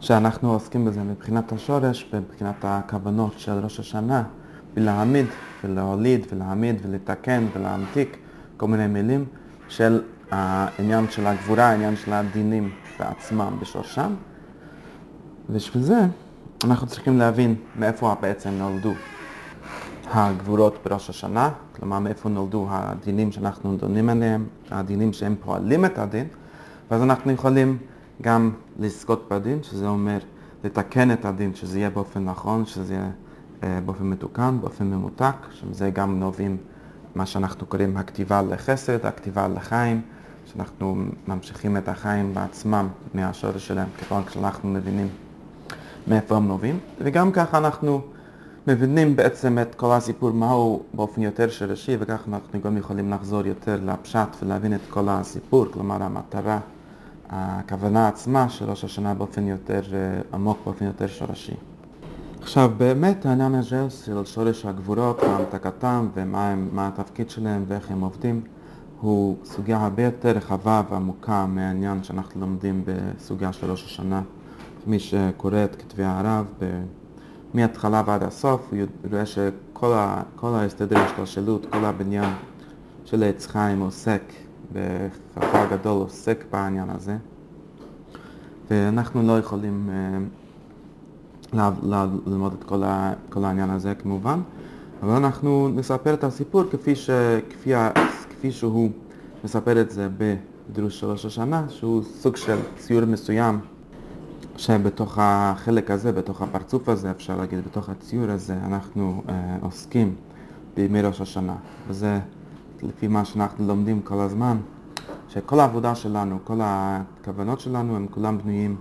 שאנחנו 0.00 0.52
עוסקים 0.52 0.84
בזה 0.84 1.00
מבחינת 1.00 1.52
השורש 1.52 2.10
ומבחינת 2.12 2.54
הכוונות 2.62 3.32
של 3.36 3.52
ראש 3.52 3.80
השנה, 3.80 4.22
ולהעמיד 4.74 5.26
ולהוליד 5.64 6.26
ולהעמיד 6.32 6.76
ולתקן 6.82 7.46
ולהמתיק 7.56 8.16
כל 8.56 8.68
מיני 8.68 8.86
מילים 8.86 9.24
של 9.68 10.02
העניין 10.30 11.10
של 11.10 11.26
הגבורה, 11.26 11.64
העניין 11.64 11.96
של 11.96 12.12
הדינים 12.12 12.70
בעצמם 12.98 13.56
בשורשם. 13.60 14.14
ובשביל 15.50 15.82
זה 15.82 16.00
אנחנו 16.64 16.86
צריכים 16.86 17.18
להבין 17.18 17.54
מאיפה 17.78 18.14
בעצם 18.20 18.50
נולדו 18.50 18.92
הגבורות 20.10 20.78
בראש 20.84 21.10
השנה, 21.10 21.50
כלומר 21.76 21.98
מאיפה 21.98 22.28
נולדו 22.28 22.66
הדינים 22.70 23.32
שאנחנו 23.32 23.76
דונים 23.76 24.08
עליהם, 24.08 24.46
הדינים 24.70 25.12
שהם 25.12 25.34
פועלים 25.44 25.84
את 25.84 25.98
הדין, 25.98 26.26
ואז 26.90 27.02
אנחנו 27.02 27.32
יכולים 27.32 27.78
גם 28.22 28.50
לזכות 28.78 29.28
בדין, 29.30 29.62
שזה 29.62 29.88
אומר 29.88 30.18
לתקן 30.64 31.10
את 31.10 31.24
הדין, 31.24 31.54
שזה 31.54 31.78
יהיה 31.78 31.90
באופן 31.90 32.24
נכון, 32.24 32.66
שזה 32.66 32.94
יהיה 32.94 33.10
אה, 33.62 33.80
באופן 33.84 34.04
מתוקן, 34.04 34.58
באופן 34.60 34.84
ממותק, 34.84 35.34
שזה 35.50 35.90
גם 35.90 36.20
נובעים 36.20 36.56
מה 37.14 37.26
שאנחנו 37.26 37.66
קוראים 37.66 37.96
הכתיבה 37.96 38.42
לחסד, 38.42 39.06
הכתיבה 39.06 39.48
לחיים, 39.48 40.00
שאנחנו 40.46 40.96
ממשיכים 41.28 41.76
את 41.76 41.88
החיים 41.88 42.34
בעצמם 42.34 42.88
מהשורש 43.14 43.66
שלהם, 43.66 43.88
ככל 44.00 44.20
שאנחנו 44.30 44.68
מבינים 44.68 45.08
מאיפה 46.06 46.36
הם 46.36 46.48
נובעים, 46.48 46.78
וגם 47.00 47.32
ככה 47.32 47.58
אנחנו 47.58 48.00
מבינים 48.66 49.16
בעצם 49.16 49.58
את 49.58 49.74
כל 49.74 49.92
הסיפור, 49.92 50.30
מהו 50.30 50.82
באופן 50.94 51.22
יותר 51.22 51.48
שורשי, 51.48 51.96
וכך 52.00 52.22
אנחנו 52.28 52.60
גם 52.60 52.76
יכולים 52.76 53.10
לחזור 53.10 53.46
יותר 53.46 53.78
לפשט 53.84 54.28
ולהבין 54.42 54.74
את 54.74 54.80
כל 54.90 55.08
הסיפור, 55.08 55.66
כלומר 55.70 56.02
המטרה, 56.02 56.58
הכוונה 57.30 58.08
עצמה 58.08 58.48
של 58.48 58.70
ראש 58.70 58.84
השנה 58.84 59.14
באופן 59.14 59.46
יותר 59.46 59.80
אה, 59.92 60.20
עמוק, 60.34 60.58
באופן 60.64 60.84
יותר 60.84 61.06
שורשי. 61.06 61.54
עכשיו, 62.40 62.70
באמת 62.76 63.26
העניין 63.26 63.54
הזה 63.54 63.90
של 63.90 64.24
שורש 64.24 64.66
הגבורות, 64.66 65.22
והמתקתם 65.22 66.08
ומה 66.14 66.88
התפקיד 66.88 67.30
שלהם 67.30 67.64
ואיך 67.68 67.90
הם 67.90 68.00
עובדים, 68.00 68.40
הוא 69.00 69.36
סוגיה 69.44 69.84
הרבה 69.84 70.02
יותר 70.02 70.30
רחבה 70.30 70.82
ועמוקה 70.90 71.46
מהעניין 71.46 72.02
שאנחנו 72.02 72.40
לומדים 72.40 72.84
בסוגיה 72.86 73.52
של 73.52 73.70
ראש 73.70 73.84
השנה. 73.84 74.22
מי 74.86 74.98
שקורא 74.98 75.64
את 75.64 75.76
כתבי 75.76 76.04
הרב 76.04 76.46
מההתחלה 77.54 78.02
ועד 78.06 78.22
הסוף, 78.22 78.68
הוא 78.70 78.78
רואה 79.10 79.26
שכל 79.26 79.92
ה, 79.92 80.22
ההסתדר 80.42 80.98
השתלשלות, 80.98 81.66
כל 81.70 81.84
הבניין 81.84 82.34
של 83.04 83.22
עץ 83.22 83.46
חיים 83.46 83.80
עוסק, 83.80 84.22
בחפה 84.72 85.62
הגדול 85.62 85.98
עוסק 85.98 86.44
בעניין 86.50 86.90
הזה, 86.90 87.16
ואנחנו 88.70 89.22
לא 89.22 89.38
יכולים 89.38 89.90
uh, 91.52 91.58
ללמוד 92.26 92.52
את 92.58 92.64
כל, 92.64 92.82
ה, 92.82 93.12
כל 93.30 93.44
העניין 93.44 93.70
הזה 93.70 93.94
כמובן, 93.94 94.40
אבל 95.02 95.12
אנחנו 95.12 95.68
נספר 95.68 96.14
את 96.14 96.24
הסיפור 96.24 96.62
כפי, 96.70 96.94
ש, 96.94 97.10
כפי, 97.50 97.72
כפי 98.30 98.52
שהוא 98.52 98.90
מספר 99.44 99.80
את 99.80 99.90
זה 99.90 100.08
בדרוש 100.18 101.00
של 101.00 101.06
ראש 101.06 101.26
השנה, 101.26 101.64
שהוא 101.68 102.02
סוג 102.02 102.36
של 102.36 102.56
ציור 102.78 103.04
מסוים 103.04 103.58
שבתוך 104.56 105.18
החלק 105.20 105.90
הזה, 105.90 106.12
בתוך 106.12 106.42
הפרצוף 106.42 106.88
הזה, 106.88 107.10
אפשר 107.10 107.36
להגיד, 107.36 107.64
בתוך 107.64 107.88
הציור 107.88 108.30
הזה, 108.30 108.54
אנחנו 108.66 109.22
אה, 109.28 109.56
עוסקים 109.60 110.14
בימי 110.76 111.02
ראש 111.02 111.20
השנה. 111.20 111.54
וזה 111.88 112.20
לפי 112.82 113.08
מה 113.08 113.24
שאנחנו 113.24 113.66
לומדים 113.66 114.02
כל 114.02 114.18
הזמן, 114.20 114.56
שכל 115.28 115.60
העבודה 115.60 115.94
שלנו, 115.94 116.38
כל 116.44 116.60
הכוונות 116.62 117.60
שלנו, 117.60 117.96
הם 117.96 118.06
כולם 118.10 118.38
בנויים 118.38 118.76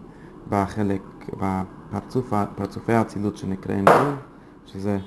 בחלק, 0.50 1.02
בפרצופי 2.32 2.94
האצילות 2.94 3.38
שנקראים 3.38 3.86
גבול, 3.86 4.14
שזה 4.66 4.98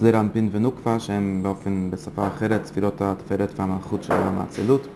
זעיר 0.00 0.20
אנפין 0.20 0.48
ונוקפה, 0.52 0.98
שהם 0.98 1.40
באופן, 1.42 1.90
בשפה 1.90 2.26
אחרת, 2.26 2.66
ספירות 2.66 3.00
התפארת 3.00 3.58
והמלכות 3.58 4.04
של 4.04 4.12
עולם 4.12 4.38
האצילות. 4.38 4.86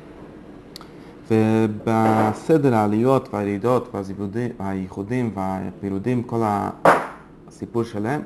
ובסדר 1.31 2.75
העליות 2.75 3.29
והירידות 3.35 3.95
והייחודים 4.59 5.31
והפירודים, 5.35 6.23
כל 6.23 6.43
הסיפור 7.49 7.85
שלהם, 7.85 8.23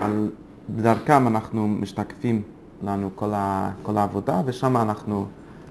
על 0.00 0.30
בדרכם 0.70 1.26
אנחנו 1.26 1.68
משתקפים 1.68 2.42
לנו 2.82 3.10
כל, 3.14 3.30
ה, 3.34 3.70
כל 3.82 3.96
העבודה 3.96 4.40
ושם 4.44 4.76
אנחנו 4.76 5.26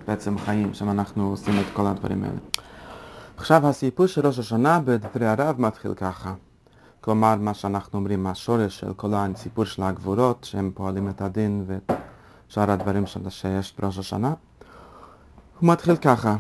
בעצם 0.07 0.37
חיים, 0.37 0.73
שם 0.73 0.89
אנחנו 0.89 1.29
עושים 1.29 1.53
את 1.59 1.65
כל 1.73 1.85
הדברים 1.85 2.23
האלה. 2.23 2.39
עכשיו 3.37 3.67
הסיפור 3.67 4.05
של 4.05 4.27
ראש 4.27 4.39
השנה 4.39 4.79
בדברי 4.79 5.27
הרב 5.27 5.61
מתחיל 5.61 5.93
ככה. 5.93 6.33
כלומר, 7.01 7.35
מה 7.35 7.53
שאנחנו 7.53 7.99
אומרים, 7.99 8.27
השורש 8.27 8.79
של 8.79 8.93
כל 8.93 9.13
הסיפור 9.13 9.65
של 9.65 9.83
הגבורות, 9.83 10.43
שהם 10.43 10.71
פועלים 10.73 11.09
את 11.09 11.21
הדין 11.21 11.65
ושאר 11.67 12.71
הדברים 12.71 13.03
שיש 13.29 13.73
בראש 13.79 13.99
השנה. 13.99 14.33
הוא 15.59 15.69
מתחיל 15.69 15.95
ככה, 15.95 16.35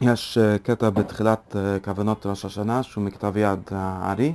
יש 0.00 0.38
uh, 0.38 0.58
קטע 0.58 0.90
בתחילת 0.90 1.56
uh, 1.56 1.84
כוונות 1.84 2.26
ראש 2.26 2.44
השנה 2.44 2.82
שהוא 2.82 3.04
מכתב 3.04 3.36
יד 3.36 3.60
הארי 3.70 4.34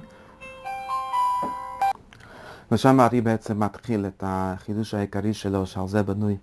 ושם 2.72 3.00
הארי 3.00 3.22
בעצם 3.22 3.60
מתחיל 3.64 4.06
את 4.06 4.24
החידוש 4.28 4.94
העיקרי 4.94 5.34
שלו 5.34 5.66
שעל 5.66 5.88
זה 5.88 6.04
בנוי 6.04 6.38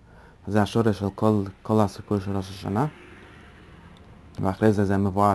זה 0.46 0.62
השורש 0.62 0.98
של 0.98 1.06
כל, 1.14 1.42
כל 1.62 1.80
הסיפור 1.80 2.18
של 2.18 2.36
ראש 2.36 2.50
השנה. 2.50 2.86
ואחרי 4.40 4.72
זה 4.72 4.84
זה 4.84 4.96
מבואר 4.96 5.34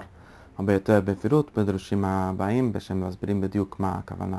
הרבה 0.58 0.74
יותר 0.74 1.02
בפירוט 1.06 1.58
בדרושים 1.58 2.06
הבאים 2.06 2.72
ושהם 2.74 3.08
מסבירים 3.08 3.42
בדיוק 3.42 3.80
מה 3.80 3.96
הכוונה. 3.96 4.38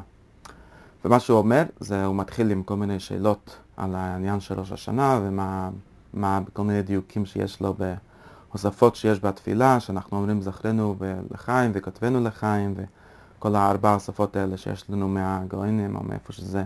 ומה 1.05 1.21
שהוא 1.21 1.39
אומר 1.39 1.63
זה 1.81 2.05
הוא 2.05 2.17
מתחיל 2.17 2.51
עם 2.51 2.63
כל 2.63 2.77
מיני 2.77 3.01
שאלות 3.01 3.57
על 3.77 3.95
העניין 3.95 4.41
של 4.41 4.61
ראש 4.61 4.73
השנה 4.73 5.21
ומה 5.23 5.71
מה, 6.15 6.41
כל 6.53 6.63
מיני 6.63 6.83
דיוקים 6.83 7.27
שיש 7.27 7.61
לו 7.61 7.75
ב... 7.79 7.95
הוספות 8.53 8.97
שיש 8.97 9.21
בתפילה, 9.21 9.81
שאנחנו 9.81 10.17
אומרים 10.17 10.43
זכרנו 10.43 10.97
לחיים 11.31 11.71
וכתבנו 11.75 12.25
לחיים 12.25 12.75
וכל 12.77 13.55
הארבע 13.55 13.95
השפות 13.95 14.37
האלה 14.37 14.57
שיש 14.57 14.91
לנו 14.91 15.09
מהגוינים 15.09 15.97
או 15.97 16.03
מאיפה 16.03 16.33
שזה, 16.33 16.65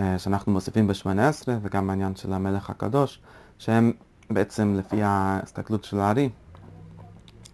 אה, 0.00 0.18
שאנחנו 0.18 0.52
מוסיפים 0.52 0.86
בשמונה 0.86 1.28
עשרה 1.28 1.56
וגם 1.62 1.90
העניין 1.90 2.16
של 2.16 2.32
המלך 2.32 2.70
הקדוש, 2.70 3.20
שהם 3.58 3.92
בעצם 4.30 4.74
לפי 4.78 5.02
ההסתכלות 5.02 5.84
של 5.84 6.00
הארי, 6.00 6.28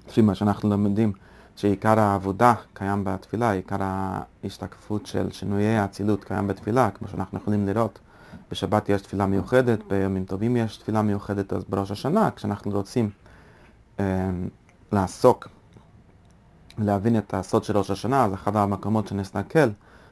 לפי 0.08 0.20
מה 0.20 0.34
שאנחנו 0.34 0.70
לומדים, 0.70 1.12
שעיקר 1.56 2.00
העבודה 2.00 2.54
קיים 2.72 3.04
בתפילה, 3.04 3.50
עיקר 3.50 3.76
ההשתקפות 3.80 5.06
של 5.06 5.30
שינויי 5.30 5.76
האצילות 5.76 6.24
קיים 6.24 6.46
בתפילה, 6.48 6.90
כמו 6.90 7.08
שאנחנו 7.08 7.38
יכולים 7.38 7.66
לראות. 7.66 7.98
בשבת 8.50 8.88
יש 8.88 9.02
תפילה 9.02 9.26
מיוחדת, 9.26 9.78
בימים 9.88 10.24
טובים 10.24 10.56
יש 10.56 10.76
תפילה 10.76 11.02
מיוחדת, 11.02 11.52
אז 11.52 11.64
בראש 11.68 11.90
השנה, 11.90 12.30
כשאנחנו 12.30 12.70
רוצים 12.70 13.10
לעסוק, 14.92 15.48
להבין 16.78 17.18
את 17.18 17.34
הסוד 17.34 17.64
של 17.64 17.78
ראש 17.78 17.90
השנה, 17.90 18.24
אז 18.24 18.34
אחד 18.34 18.56
המקומות 18.56 19.08
שנסתכל 19.08 19.68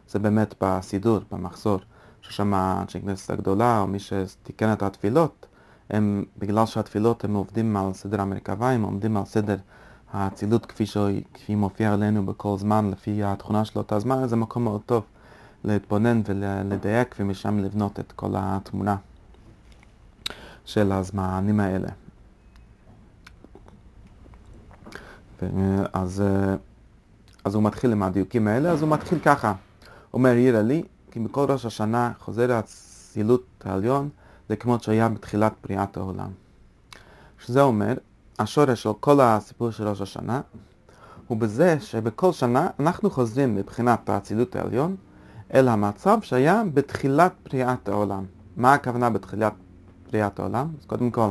זה 0.09 0.19
באמת 0.19 0.55
בסידור, 0.61 1.19
במחזור, 1.33 1.79
ששם 2.21 2.55
האנשי 2.55 3.01
כנסת 3.01 3.31
הגדולה, 3.31 3.81
או 3.81 3.87
מי 3.87 3.99
שתיקן 3.99 4.73
את 4.73 4.83
התפילות, 4.83 5.47
הם, 5.91 6.25
בגלל 6.39 6.67
שהתפילות 6.67 7.25
הם 7.25 7.35
עובדים 7.35 7.77
על 7.77 7.93
סדר 7.93 8.21
המרכביים, 8.21 8.83
עומדים 8.83 9.17
על 9.17 9.25
סדר 9.25 9.57
האצילות 10.13 10.67
כפי 10.67 10.87
שהיא 10.87 11.57
מופיעה 11.57 11.93
עלינו 11.93 12.27
בכל 12.27 12.57
זמן, 12.59 12.91
לפי 12.91 13.25
התכונה 13.25 13.65
של 13.65 13.79
אותה 13.79 13.99
זמן, 13.99 14.27
זה 14.27 14.37
מקום 14.37 14.65
מאוד 14.65 14.81
טוב 14.87 15.05
להתבונן 15.65 16.23
ולדייק 16.25 17.15
ומשם 17.21 17.59
לבנות 17.59 18.01
את 18.01 18.13
כל 18.13 18.31
התמונה 18.35 18.97
של 20.65 20.93
הזמנים 20.93 21.61
האלה. 21.61 21.89
אז, 25.93 26.21
אה, 26.21 26.55
אז 27.45 27.55
הוא 27.55 27.63
מתחיל 27.63 27.93
עם 27.93 28.03
הדיוקים 28.03 28.49
האלה, 28.49 28.71
אז 28.71 28.83
הוא 28.83 28.91
מתחיל 28.91 29.19
ככה. 29.19 29.53
אומר 30.15 30.37
ירא 30.37 30.63
לי, 30.63 30.83
כי 31.11 31.21
בכל 31.21 31.47
ראש 31.49 31.67
השנה 31.67 32.13
חוזר 32.19 32.53
האצילות 32.53 33.45
העליון 33.65 34.09
לכמות 34.51 34.83
שהיה 34.83 35.09
בתחילת 35.09 35.53
בריאת 35.65 35.97
העולם. 35.97 36.31
שזה 37.39 37.63
אומר, 37.63 37.95
השורש 38.39 38.83
של 38.83 38.91
כל 39.01 39.21
הסיפור 39.21 39.71
של 39.71 39.89
ראש 39.89 40.01
השנה 40.01 40.41
הוא 41.27 41.39
בזה 41.39 41.81
שבכל 41.81 42.33
שנה 42.33 42.69
אנחנו 42.81 43.11
חוזרים 43.11 43.55
מבחינת 43.55 44.09
האצילות 44.09 44.57
העליון 44.57 44.97
אל 45.55 45.69
המצב 45.69 46.19
שהיה 46.23 46.63
בתחילת 46.75 47.33
בריאת 47.45 47.89
העולם. 47.89 48.25
מה 48.57 48.75
הכוונה 48.75 49.11
בתחילת 49.11 49.53
בריאת 50.11 50.41
העולם? 50.41 50.69
אז 50.79 50.87
קודם 50.87 51.11
כל, 51.11 51.29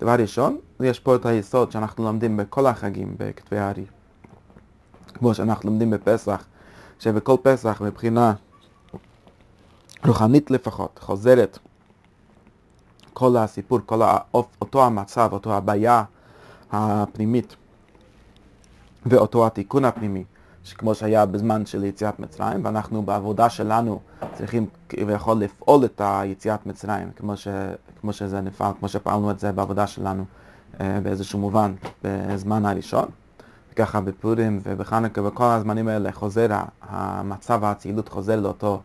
דבר 0.00 0.14
ראשון, 0.14 0.58
יש 0.84 1.00
פה 1.00 1.16
את 1.16 1.26
היסוד 1.26 1.72
שאנחנו 1.72 2.04
לומדים 2.04 2.36
בכל 2.36 2.66
החגים 2.66 3.14
בכתבי 3.18 3.58
הארי. 3.58 3.84
כמו 5.14 5.34
שאנחנו 5.34 5.70
לומדים 5.70 5.90
בפסח, 5.90 6.44
שבכל 6.98 7.36
פסח 7.42 7.80
מבחינה 7.80 8.34
רוחנית 10.06 10.50
לפחות, 10.50 10.98
חוזרת 11.02 11.58
כל 13.12 13.36
הסיפור, 13.36 13.78
כל 13.86 14.02
האופ, 14.02 14.46
אותו 14.60 14.84
המצב, 14.84 15.28
אותו 15.32 15.54
הבעיה 15.54 16.04
הפנימית 16.72 17.56
ואותו 19.06 19.46
התיקון 19.46 19.84
הפנימי, 19.84 20.24
שכמו 20.64 20.94
שהיה 20.94 21.26
בזמן 21.26 21.66
של 21.66 21.84
יציאת 21.84 22.20
מצרים, 22.20 22.64
ואנחנו 22.64 23.02
בעבודה 23.02 23.50
שלנו 23.50 24.00
צריכים 24.32 24.66
כביכול 24.88 25.36
לפעול 25.36 25.84
את 25.84 26.00
היציאת 26.04 26.66
מצרים, 26.66 27.10
כמו, 27.16 27.36
ש, 27.36 27.48
כמו 28.00 28.12
שזה 28.12 28.40
נפעל, 28.40 28.72
כמו 28.78 28.88
שפעלנו 28.88 29.30
את 29.30 29.38
זה 29.38 29.52
בעבודה 29.52 29.86
שלנו 29.86 30.24
באיזשהו 31.02 31.38
מובן 31.38 31.74
בזמן 32.04 32.66
הראשון. 32.66 33.06
ככה 33.76 34.00
בפורים 34.00 34.60
ובחנוכה, 34.62 35.22
בכל 35.22 35.44
הזמנים 35.44 35.88
האלה 35.88 36.12
חוזר, 36.12 36.48
המצב 36.82 37.64
האצילות 37.64 38.08
חוזר 38.08 38.40
לאותו 38.40 38.82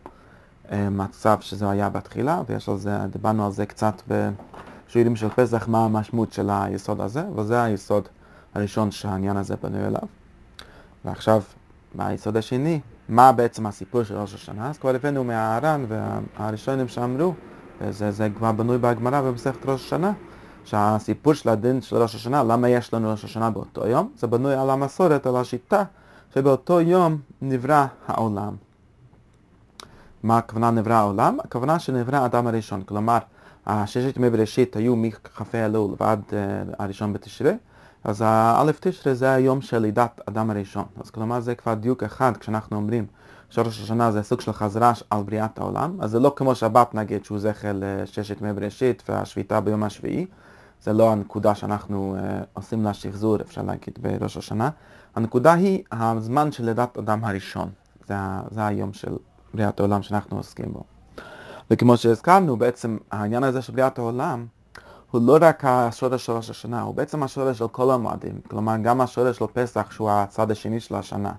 אה, 0.72 0.90
מצב 0.90 1.36
שזה 1.40 1.70
היה 1.70 1.88
בתחילה, 1.88 2.42
ויש 2.48 2.68
על 2.68 2.76
זה, 2.76 2.98
דיברנו 3.12 3.46
על 3.46 3.52
זה 3.52 3.66
קצת 3.66 4.02
בשיעורים 4.08 5.16
של 5.16 5.28
פסח, 5.28 5.68
מה 5.68 5.84
המשמעות 5.84 6.32
של 6.32 6.50
היסוד 6.50 7.00
הזה, 7.00 7.22
וזה 7.36 7.62
היסוד 7.62 8.08
הראשון 8.54 8.90
שהעניין 8.90 9.36
הזה 9.36 9.54
בנוי 9.62 9.86
אליו. 9.86 10.02
ועכשיו, 11.04 11.42
ביסוד 11.94 12.36
השני, 12.36 12.80
מה 13.08 13.32
בעצם 13.32 13.66
הסיפור 13.66 14.02
של 14.02 14.16
ראש 14.16 14.34
השנה? 14.34 14.70
אז 14.70 14.78
כבר 14.78 14.94
הבאנו 14.94 15.24
מהאר"ן 15.24 15.84
והראשונים 15.88 16.88
שאמרו, 16.88 17.34
וזה 17.80 18.10
זה 18.10 18.28
כבר 18.36 18.52
בנוי 18.52 18.78
בהגמרא 18.78 19.20
במסכת 19.20 19.66
ראש 19.66 19.84
השנה, 19.84 20.12
שהסיפור 20.64 21.34
של 21.34 21.48
הדין 21.48 21.82
של 21.82 21.96
ראש 21.96 22.14
השנה, 22.14 22.42
למה 22.42 22.68
יש 22.68 22.94
לנו 22.94 23.10
ראש 23.10 23.24
השנה 23.24 23.50
באותו 23.50 23.86
יום? 23.86 24.12
זה 24.16 24.26
בנוי 24.26 24.54
על 24.54 24.70
המסורת, 24.70 25.26
על 25.26 25.36
השיטה, 25.36 25.82
שבאותו 26.34 26.80
יום 26.80 27.18
נברא 27.42 27.86
העולם. 28.06 28.56
מה 30.22 30.38
הכוונה 30.38 30.70
נברא 30.70 30.94
העולם? 30.94 31.38
הכוונה 31.44 31.78
שנברא 31.78 32.16
האדם 32.16 32.46
הראשון, 32.46 32.82
כלומר, 32.82 33.18
הששת 33.66 34.16
ימי 34.16 34.30
בראשית 34.30 34.76
היו 34.76 34.96
מכ"ה 34.96 35.66
אלול 35.66 35.94
ועד 36.00 36.22
uh, 36.30 36.32
הראשון 36.78 37.12
בתשרי, 37.12 37.54
אז 38.04 38.22
האלף 38.26 38.78
תשרי 38.80 39.14
זה 39.14 39.32
היום 39.32 39.60
של 39.60 39.78
לידת 39.78 40.20
אדם 40.28 40.50
הראשון. 40.50 40.84
אז 41.00 41.10
כלומר 41.10 41.40
זה 41.40 41.54
כבר 41.54 41.74
דיוק 41.74 42.02
אחד 42.02 42.36
כשאנחנו 42.36 42.76
אומרים 42.76 43.06
שראש 43.50 43.80
השנה 43.82 44.12
זה 44.12 44.22
סוג 44.22 44.40
של 44.40 44.52
חזרה 44.52 44.92
על 45.10 45.22
בריאת 45.22 45.58
העולם, 45.58 45.96
אז 46.00 46.10
זה 46.10 46.20
לא 46.20 46.32
כמו 46.36 46.54
שבת 46.54 46.94
נגיד 46.94 47.24
שהוא 47.24 47.38
זכר 47.38 47.72
לששת 47.74 48.40
ימי 48.40 48.52
בראשית 48.52 49.02
והשביתה 49.08 49.60
ביום 49.60 49.82
השביעי, 49.82 50.26
זה 50.82 50.92
לא 50.92 51.12
הנקודה 51.12 51.54
שאנחנו 51.54 52.16
uh, 52.16 52.46
עושים 52.52 52.84
לה 52.84 52.94
שחזור, 52.94 53.40
אפשר 53.40 53.62
להגיד, 53.62 53.98
בראש 54.00 54.36
השנה. 54.36 54.70
הנקודה 55.16 55.52
היא 55.52 55.82
הזמן 55.92 56.52
של 56.52 56.64
לידת 56.64 56.98
אדם 56.98 57.24
הראשון. 57.24 57.68
זה, 58.06 58.14
זה 58.50 58.66
היום 58.66 58.92
של 58.92 59.16
בריאת 59.54 59.80
העולם 59.80 60.02
שאנחנו 60.02 60.36
עוסקים 60.36 60.72
בו. 60.72 60.82
וכמו 61.70 61.96
שהזכרנו, 61.96 62.56
בעצם 62.56 62.96
העניין 63.10 63.44
הזה 63.44 63.62
של 63.62 63.72
בריאת 63.72 63.98
העולם 63.98 64.46
הוא 65.10 65.20
לא 65.26 65.38
רק 65.40 65.64
השורש 65.64 66.26
של 66.26 66.32
ראש 66.32 66.50
השנה, 66.50 66.82
הוא 66.82 66.94
בעצם 66.94 67.22
השורש 67.22 67.58
של 67.58 67.68
כל 67.68 67.90
המועדים. 67.90 68.40
כלומר, 68.50 68.76
גם 68.82 69.00
השורש 69.00 69.38
של 69.38 69.44
פסח 69.52 69.90
שהוא 69.90 70.10
הצד 70.10 70.50
השני 70.50 70.80
של 70.80 70.94
השנה. 70.94 71.32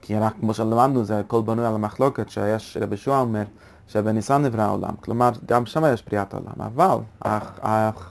כי 0.00 0.18
רק 0.18 0.34
כמו 0.40 0.54
שלמדנו, 0.54 1.04
זה 1.04 1.18
הכל 1.18 1.42
בנוי 1.42 1.66
על 1.66 1.74
המחלוקת 1.74 2.30
שיש, 2.30 2.76
רבי 2.80 2.96
שועה 2.96 3.20
אומר, 3.20 3.44
שבניסן 3.88 4.42
נברא 4.42 4.62
העולם. 4.62 4.94
כלומר, 5.00 5.30
גם 5.46 5.66
שם 5.66 5.82
יש 5.94 6.04
בריאת 6.04 6.34
העולם. 6.34 6.52
אבל 6.58 6.98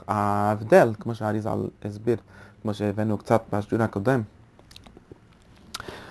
ההבדל, 0.08 0.92
כמו 1.00 1.14
שאריזה 1.14 1.50
הסביר, 1.84 2.16
כמו 2.62 2.74
שהבאנו 2.74 3.18
קצת 3.18 3.42
בשיעור 3.52 3.84
הקודם, 3.84 4.22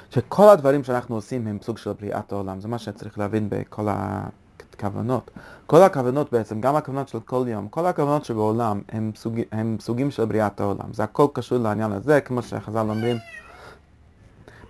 שכל 0.09 0.49
הדברים 0.49 0.83
שאנחנו 0.83 1.15
עושים 1.15 1.47
הם 1.47 1.57
סוג 1.61 1.77
של 1.77 1.93
בריאת 1.93 2.31
העולם. 2.31 2.61
זה 2.61 2.67
מה 2.67 2.77
שצריך 2.77 3.19
להבין 3.19 3.49
בכל 3.49 3.87
הכוונות. 3.89 5.31
כל 5.67 5.81
הכוונות 5.81 6.31
בעצם, 6.31 6.61
גם 6.61 6.75
הכוונות 6.75 7.07
של 7.07 7.19
כל 7.19 7.45
יום, 7.47 7.67
כל 7.67 7.85
הכוונות 7.85 8.25
שבעולם 8.25 8.81
הם, 8.89 9.11
סוג, 9.15 9.39
הם 9.51 9.77
סוגים 9.79 10.11
של 10.11 10.25
בריאת 10.25 10.59
העולם. 10.59 10.93
זה 10.93 11.03
הכל 11.03 11.27
קשור 11.33 11.57
לעניין 11.57 11.91
הזה, 11.91 12.21
כמו 12.21 12.41
שחז"ל 12.41 12.89
אומרים, 12.89 13.17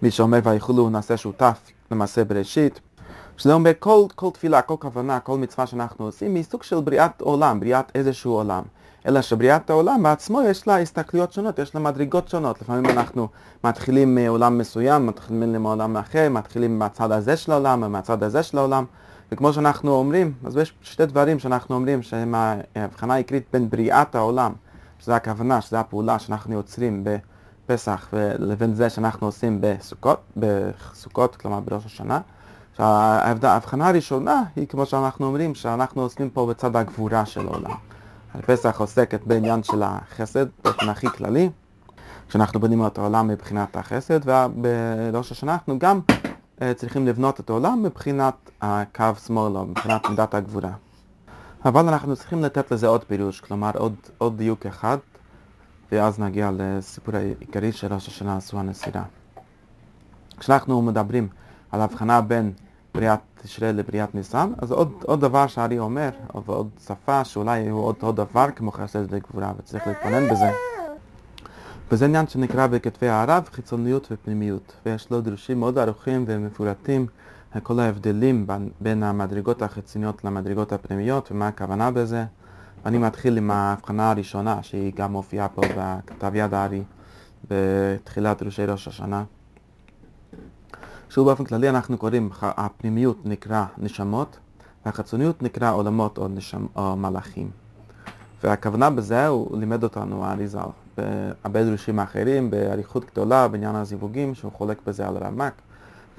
מי 0.01 0.11
שאומר 0.11 0.39
ויכולו 0.43 0.89
נעשה 0.89 1.17
שותף 1.17 1.71
למעשה 1.91 2.23
בראשית. 2.23 2.79
שזה 3.41 3.53
אומר 3.53 3.71
כל, 3.79 4.05
כל 4.15 4.29
תפילה, 4.33 4.61
כל 4.61 4.75
כוונה, 4.79 5.19
כל 5.19 5.37
מצווה 5.37 5.67
שאנחנו 5.67 6.05
עושים 6.05 6.35
היא 6.35 6.43
סוג 6.43 6.63
של 6.63 6.79
בריאת 6.79 7.21
עולם, 7.21 7.59
בריאת 7.59 7.91
איזשהו 7.95 8.31
עולם. 8.31 8.63
אלא 9.07 9.21
שבריאת 9.21 9.69
העולם 9.69 10.03
בעצמו 10.03 10.41
יש 10.41 10.67
לה 10.67 10.79
הסתכלויות 10.79 11.33
שונות, 11.33 11.59
יש 11.59 11.75
לה 11.75 11.81
מדרגות 11.81 12.29
שונות. 12.29 12.61
לפעמים 12.61 12.85
אנחנו 12.85 13.27
מתחילים 13.63 14.15
מעולם 14.15 14.57
מסוים, 14.57 15.07
מתחילים 15.07 15.63
מעולם 15.63 15.97
אחר, 15.97 16.29
מתחילים 16.29 16.79
מהצד 16.79 17.11
הזה 17.11 17.37
של 17.37 17.51
העולם 17.51 17.83
ומהצד 17.85 18.23
הזה 18.23 18.43
של 18.43 18.57
העולם. 18.57 18.85
וכמו 19.31 19.53
שאנחנו 19.53 19.91
אומרים, 19.91 20.33
אז 20.45 20.57
יש 20.57 20.73
שתי 20.81 21.05
דברים 21.05 21.39
שאנחנו 21.39 21.75
אומרים 21.75 22.01
שהם 22.01 22.35
ההבחנה 22.75 23.13
העיקרית 23.13 23.45
בין 23.53 23.69
בריאת 23.69 24.15
העולם, 24.15 24.53
שזה 24.99 25.15
הכוונה, 25.15 25.61
שזה 25.61 25.79
הפעולה 25.79 26.19
שאנחנו 26.19 26.53
יוצרים 26.53 27.03
בפסח, 27.03 28.09
לבין 28.39 28.73
זה 28.73 28.89
שאנחנו 28.89 29.27
עושים 29.27 29.57
בסוכות, 29.61 30.19
בסוכות 30.37 31.35
כלומר 31.35 31.59
בראש 31.59 31.85
השנה. 31.85 32.19
ההבחנה 32.79 33.87
הראשונה 33.89 34.43
היא 34.55 34.67
כמו 34.67 34.85
שאנחנו 34.85 35.25
אומרים, 35.25 35.55
שאנחנו 35.55 36.01
עוסקים 36.01 36.29
פה 36.29 36.47
בצד 36.47 36.75
הגבורה 36.75 37.25
של 37.25 37.47
העולם. 37.47 37.71
הפסח 38.35 38.79
עוסקת 38.79 39.21
בעניין 39.25 39.63
של 39.63 39.83
החסד 39.83 40.45
באופן 40.63 40.89
הכי 40.89 41.07
כללי, 41.07 41.49
כשאנחנו 42.29 42.59
בונים 42.59 42.87
את 42.87 42.97
העולם 42.97 43.27
מבחינת 43.27 43.77
החסד, 43.77 44.19
ובראש 44.25 45.31
השנה 45.31 45.53
אנחנו 45.53 45.79
גם 45.79 45.99
uh, 46.07 46.63
צריכים 46.75 47.07
לבנות 47.07 47.39
את 47.39 47.49
העולם 47.49 47.83
מבחינת 47.83 48.51
הקו 48.61 49.05
שמאל, 49.25 49.57
או 49.57 49.65
מבחינת 49.65 50.09
מידת 50.09 50.33
הגבורה. 50.33 50.71
אבל 51.65 51.87
אנחנו 51.87 52.15
צריכים 52.15 52.43
לתת 52.43 52.71
לזה 52.71 52.87
עוד 52.87 53.03
פירוש, 53.03 53.41
כלומר 53.41 53.71
עוד, 53.77 53.95
עוד 54.17 54.37
דיוק 54.37 54.65
אחד, 54.65 54.97
ואז 55.91 56.19
נגיע 56.19 56.51
לסיפור 56.57 57.15
העיקרי 57.15 57.71
של 57.71 57.93
ראש 57.93 58.07
השנה 58.07 58.37
עשו 58.37 58.59
הנסירה. 58.59 59.03
כשאנחנו 60.39 60.81
מדברים 60.81 61.27
על 61.71 61.81
הבחנה 61.81 62.21
בין 62.21 62.51
בריאת 62.95 63.19
תשרי 63.43 63.73
לבריאת 63.73 64.15
ניסן, 64.15 64.51
אז 64.57 64.71
עוד, 64.71 64.91
עוד 65.05 65.21
דבר 65.21 65.47
שהארי 65.47 65.79
אומר, 65.79 66.09
ועוד 66.45 66.69
שפה 66.87 67.23
שאולי 67.23 67.69
הוא 67.69 67.83
עוד 67.83 67.95
אותו 67.95 68.11
דבר 68.11 68.47
כמו 68.55 68.71
חסד 68.71 69.03
וגבורה 69.09 69.51
וצריך 69.57 69.87
להתפונן 69.87 70.29
בזה. 70.29 70.51
וזה 71.91 72.05
עניין 72.05 72.27
שנקרא 72.27 72.67
בכתבי 72.67 73.07
הערב 73.07 73.49
חיצוניות 73.51 74.07
ופנימיות, 74.11 74.73
ויש 74.85 75.11
לו 75.11 75.21
דרושים 75.21 75.59
מאוד 75.59 75.77
ארוכים 75.77 76.25
ומפורטים 76.27 77.05
כל 77.63 77.79
ההבדלים 77.79 78.47
בין, 78.47 78.69
בין 78.79 79.03
המדרגות 79.03 79.61
החיצוניות 79.61 80.25
למדרגות 80.25 80.73
הפנימיות 80.73 81.31
ומה 81.31 81.47
הכוונה 81.47 81.91
בזה. 81.91 82.25
אני 82.85 82.97
מתחיל 82.97 83.37
עם 83.37 83.51
ההבחנה 83.51 84.11
הראשונה 84.11 84.63
שהיא 84.63 84.93
גם 84.95 85.11
מופיעה 85.11 85.47
פה 85.47 85.61
בכתב 85.77 86.31
יד 86.35 86.53
הארי 86.53 86.83
בתחילת 87.49 88.41
דרושי 88.41 88.65
ראש 88.65 88.87
השנה. 88.87 89.23
שהוא 91.11 91.25
באופן 91.25 91.43
כללי 91.43 91.69
אנחנו 91.69 91.97
קוראים, 91.97 92.29
הפנימיות 92.41 93.25
נקרא 93.25 93.65
נשמות, 93.77 94.37
והחיצוניות 94.85 95.43
נקרא 95.43 95.71
עולמות 95.73 96.17
או, 96.17 96.27
נשמ, 96.27 96.65
או 96.75 96.95
מלאכים. 96.95 97.49
והכוונה 98.43 98.89
בזה, 98.89 99.27
הוא 99.27 99.57
לימד 99.57 99.83
אותנו, 99.83 100.25
האריזל, 100.25 100.59
בהרבה 100.97 101.63
דרושים 101.63 101.99
אחרים, 101.99 102.51
באריכות 102.51 103.05
גדולה, 103.11 103.47
בעניין 103.47 103.75
הזיווגים, 103.75 104.35
שהוא 104.35 104.51
חולק 104.51 104.77
בזה 104.87 105.07
על 105.07 105.17
רמק. 105.17 105.53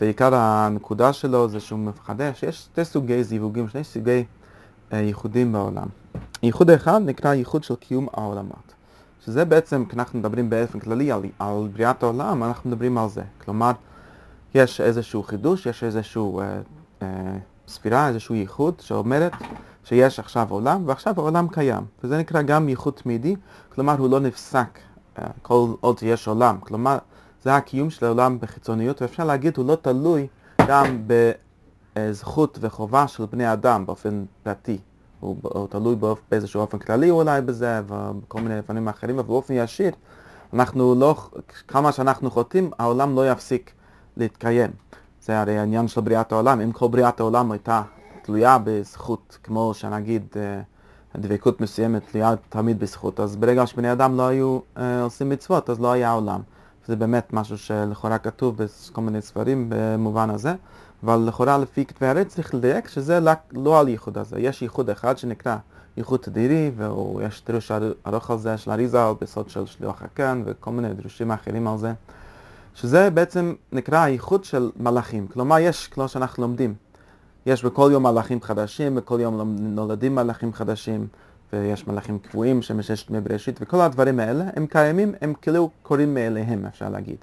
ועיקר 0.00 0.34
הנקודה 0.34 1.12
שלו 1.12 1.48
זה 1.48 1.60
שהוא 1.60 1.78
מחדש, 1.78 2.42
יש 2.42 2.56
שתי 2.58 2.84
סוגי 2.84 3.24
זיווגים, 3.24 3.68
שני 3.68 3.84
סוגי 3.84 4.24
אה, 4.92 4.98
ייחודים 4.98 5.52
בעולם. 5.52 5.86
ייחוד 6.42 6.70
אחד 6.70 7.00
נקרא 7.04 7.34
ייחוד 7.34 7.64
של 7.64 7.74
קיום 7.74 8.06
העולמות. 8.12 8.72
שזה 9.24 9.44
בעצם, 9.44 9.84
כשאנחנו 9.88 10.18
מדברים 10.18 10.50
באופן 10.50 10.78
כללי 10.78 11.12
על, 11.12 11.22
על 11.38 11.68
בריאת 11.72 12.02
העולם, 12.02 12.44
אנחנו 12.44 12.70
מדברים 12.70 12.98
על 12.98 13.08
זה. 13.08 13.22
כלומר, 13.44 13.72
יש 14.54 14.80
איזשהו 14.80 15.22
חידוש, 15.22 15.66
יש 15.66 15.84
איזשהו 15.84 16.40
אה, 16.40 16.60
אה, 17.02 17.08
ספירה, 17.68 18.08
איזשהו 18.08 18.34
ייחוד 18.34 18.74
שאומרת 18.80 19.32
שיש 19.84 20.18
עכשיו 20.18 20.46
עולם, 20.50 20.82
ועכשיו 20.86 21.14
העולם 21.16 21.48
קיים. 21.48 21.84
וזה 22.04 22.18
נקרא 22.18 22.42
גם 22.42 22.68
ייחוד 22.68 22.94
תמידי, 22.94 23.36
כלומר 23.74 23.98
הוא 23.98 24.10
לא 24.10 24.20
נפסק 24.20 24.78
אה, 25.18 25.26
כל 25.42 25.74
עוד 25.80 25.98
יש 26.02 26.28
עולם. 26.28 26.56
כלומר, 26.60 26.98
זה 27.42 27.56
הקיום 27.56 27.90
של 27.90 28.06
העולם 28.06 28.38
בחיצוניות, 28.40 29.02
ואפשר 29.02 29.24
להגיד 29.24 29.56
הוא 29.56 29.66
לא 29.66 29.76
תלוי 29.82 30.26
גם 30.66 31.02
בזכות 31.96 32.58
וחובה 32.60 33.08
של 33.08 33.26
בני 33.26 33.52
אדם 33.52 33.86
באופן 33.86 34.24
פרטי. 34.42 34.78
הוא, 35.20 35.36
הוא 35.42 35.68
תלוי 35.68 35.96
באיזשהו 36.30 36.60
אופן 36.60 36.78
כללי 36.78 37.10
אולי 37.10 37.40
בזה, 37.40 37.80
ובכל 37.86 38.40
מיני 38.40 38.58
אופנים 38.58 38.88
אחרים, 38.88 39.18
אבל 39.18 39.28
באופן 39.28 39.54
ישיר, 39.54 39.92
אנחנו 40.54 40.94
לא, 40.94 41.14
כמה 41.68 41.92
שאנחנו 41.92 42.30
חוטאים, 42.30 42.70
העולם 42.78 43.16
לא 43.16 43.30
יפסיק 43.30 43.72
להתקיים. 44.16 44.70
זה 45.24 45.40
הרי 45.40 45.58
העניין 45.58 45.88
של 45.88 46.00
בריאת 46.00 46.32
העולם. 46.32 46.60
אם 46.60 46.72
כל 46.72 46.88
בריאת 46.88 47.20
העולם 47.20 47.52
הייתה 47.52 47.82
תלויה 48.22 48.58
בזכות, 48.64 49.38
כמו 49.42 49.74
שנגיד 49.74 50.22
אה, 50.36 50.60
דבקות 51.16 51.60
מסוימת 51.60 52.02
תלויה 52.10 52.34
תמיד 52.48 52.78
בזכות, 52.78 53.20
אז 53.20 53.36
ברגע 53.36 53.66
שבני 53.66 53.92
אדם 53.92 54.16
לא 54.16 54.26
היו 54.26 54.58
אה, 54.76 55.02
עושים 55.02 55.28
מצוות, 55.28 55.70
אז 55.70 55.80
לא 55.80 55.92
היה 55.92 56.12
עולם. 56.12 56.40
זה 56.86 56.96
באמת 56.96 57.32
משהו 57.32 57.58
שלכאורה 57.58 58.18
כתוב 58.18 58.56
בכל 58.56 59.00
מיני 59.00 59.22
ספרים 59.22 59.66
במובן 59.68 60.30
הזה, 60.30 60.54
אבל 61.04 61.16
לכאורה 61.28 61.58
לפי 61.58 61.84
כתבי 61.84 62.06
הרי 62.06 62.24
צריך 62.24 62.54
לדייק 62.54 62.88
שזה 62.88 63.18
לא 63.52 63.80
על 63.80 63.88
ייחוד 63.88 64.18
הזה. 64.18 64.40
יש 64.40 64.62
ייחוד 64.62 64.90
אחד 64.90 65.18
שנקרא 65.18 65.56
ייחוד 65.96 66.20
תדירי, 66.20 66.70
ויש 66.76 67.42
דרוש 67.46 67.72
ארוך 68.06 68.30
על 68.30 68.38
זה 68.38 68.58
של 68.58 68.70
אריזה, 68.70 69.04
בסוד 69.20 69.48
של 69.48 69.66
שליח 69.66 70.02
הקן, 70.02 70.42
וכל 70.46 70.70
מיני 70.70 70.94
דרושים 70.94 71.30
אחרים 71.30 71.68
על 71.68 71.78
זה. 71.78 71.92
שזה 72.74 73.10
בעצם 73.10 73.54
נקרא 73.72 73.98
הייחוד 73.98 74.44
של 74.44 74.70
מלאכים. 74.76 75.26
כלומר, 75.26 75.58
יש, 75.58 75.88
כמו 75.88 76.08
שאנחנו 76.08 76.42
לומדים, 76.42 76.74
יש 77.46 77.64
בכל 77.64 77.90
יום 77.92 78.02
מלאכים 78.02 78.42
חדשים, 78.42 78.94
בכל 78.94 79.18
יום 79.20 79.56
נולדים 79.58 80.14
מלאכים 80.14 80.52
חדשים, 80.52 81.06
ויש 81.52 81.86
מלאכים 81.86 82.18
קבועים 82.18 82.62
שמששת 82.62 83.10
ימי 83.10 83.20
בראשית, 83.20 83.58
וכל 83.60 83.80
הדברים 83.80 84.20
האלה, 84.20 84.44
הם 84.56 84.66
קיימים, 84.66 85.14
הם 85.20 85.34
כאילו 85.42 85.70
קורים 85.82 86.14
מאליהם, 86.14 86.66
אפשר 86.66 86.88
להגיד. 86.88 87.16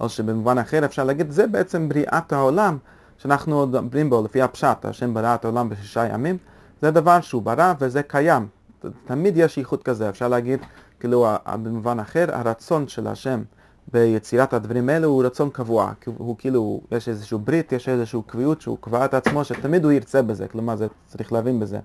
או 0.00 0.08
שבמובן 0.08 0.58
אחר 0.58 0.84
אפשר 0.84 1.04
להגיד, 1.04 1.30
זה 1.30 1.46
בעצם 1.46 1.88
בריאת 1.88 2.32
העולם 2.32 2.78
שאנחנו 3.18 3.66
מדברים 3.66 4.10
בו 4.10 4.24
לפי 4.24 4.42
הפשט, 4.42 4.84
השם 4.84 5.14
ברא 5.14 5.34
את 5.34 5.44
העולם 5.44 5.68
בשישה 5.68 6.06
ימים, 6.06 6.38
זה 6.82 6.90
דבר 6.90 7.20
שהוא 7.20 7.42
ברא 7.42 7.72
וזה 7.80 8.02
קיים. 8.02 8.46
תמיד 9.04 9.36
יש 9.36 9.58
ייחוד 9.58 9.82
כזה, 9.82 10.08
אפשר 10.08 10.28
להגיד, 10.28 10.60
כאילו 11.00 11.26
במובן 11.46 12.00
אחר, 12.00 12.26
הרצון 12.32 12.88
של 12.88 13.06
השם 13.06 13.42
ביצירת 13.92 14.52
הדברים 14.52 14.88
האלה 14.88 15.06
הוא 15.06 15.24
רצון 15.24 15.50
קבוע, 15.50 15.92
הוא 16.16 16.36
כאילו, 16.38 16.80
יש 16.90 17.08
איזשהו 17.08 17.38
ברית, 17.38 17.72
יש 17.72 17.88
איזשהו 17.88 18.22
קביעות 18.22 18.60
שהוא 18.60 18.78
קבע 18.80 19.04
את 19.04 19.14
עצמו, 19.14 19.44
שתמיד 19.44 19.84
הוא 19.84 19.92
ירצה 19.92 20.22
בזה, 20.22 20.48
כלומר 20.48 20.76
זה 20.76 20.86
צריך 21.06 21.32
להבין 21.32 21.60
בזה. 21.60 21.78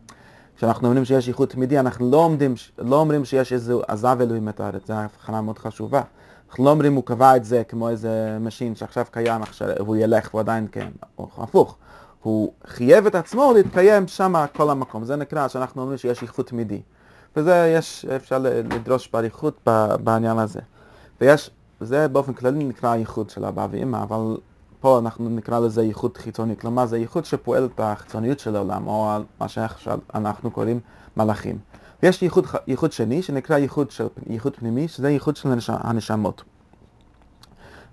כשאנחנו 0.57 0.87
אומרים 0.87 1.05
שיש 1.05 1.27
ייחוד 1.27 1.47
תמידי, 1.47 1.79
אנחנו 1.79 2.11
לא, 2.11 2.17
עומדים, 2.17 2.53
לא 2.77 2.95
אומרים 2.95 3.25
שיש 3.25 3.53
איזה 3.53 3.73
עזב 3.87 4.17
אלוהים 4.21 4.49
את 4.49 4.59
הארץ, 4.59 4.87
זו 4.87 4.93
הבחנה 4.93 5.41
מאוד 5.41 5.59
חשובה. 5.59 6.01
אנחנו 6.49 6.65
לא 6.65 6.69
אומרים 6.69 6.93
הוא 6.93 7.03
קבע 7.03 7.35
את 7.35 7.45
זה 7.45 7.63
כמו 7.63 7.89
איזה 7.89 8.37
machine 8.41 8.75
שעכשיו 8.75 9.05
קיים, 9.11 9.41
עכשיו 9.41 9.67
הוא 9.79 9.95
ילך 9.95 10.29
והוא 10.31 10.39
עדיין 10.39 10.67
קיים, 10.67 10.91
או 11.17 11.29
הפוך. 11.37 11.77
הוא 12.23 12.53
חייב 12.67 13.05
את 13.05 13.15
עצמו 13.15 13.53
להתקיים 13.55 14.07
שם 14.07 14.45
כל 14.55 14.69
המקום. 14.69 15.05
זה 15.05 15.15
נקרא 15.15 15.47
שאנחנו 15.47 15.81
אומרים 15.81 15.97
שיש 15.97 16.21
ייחוד 16.21 16.45
תמידי. 16.45 16.81
וזה 17.35 17.73
יש, 17.77 18.05
אפשר 18.05 18.37
לדרוש 18.39 19.09
באריכות 19.13 19.67
בעניין 20.03 20.39
הזה. 20.39 20.59
ויש, 21.21 21.51
זה 21.81 22.07
באופן 22.07 22.33
כללי 22.33 22.63
נקרא 22.63 22.95
ייחוד 22.95 23.29
של 23.29 23.45
אבא 23.45 23.67
ואמא, 23.71 24.03
אבל 24.03 24.37
פה 24.79 24.99
אנחנו 24.99 25.29
נקרא 25.29 25.59
לזה 25.59 25.83
ייחוד 25.83 26.17
חיצוני. 26.17 26.57
כלומר 26.57 26.85
זה 26.85 26.97
ייחוד 26.97 27.25
שפועל 27.25 27.65
את 27.65 27.79
החיצוניות 27.79 28.39
של 28.39 28.55
העולם, 28.55 28.87
או 28.87 29.11
מה 29.39 29.47
שאנחנו 29.47 30.51
קוראים 30.51 30.79
מלאכים. 31.17 31.57
ויש 32.03 32.21
ייחוד, 32.21 32.45
ייחוד 32.67 32.91
שני 32.91 33.21
שנקרא 33.21 33.57
ייחוד, 33.57 33.91
של, 33.91 34.07
ייחוד 34.29 34.55
פנימי, 34.55 34.87
שזה 34.87 35.09
ייחוד 35.09 35.35
של 35.35 35.49
הנשמות. 35.67 36.43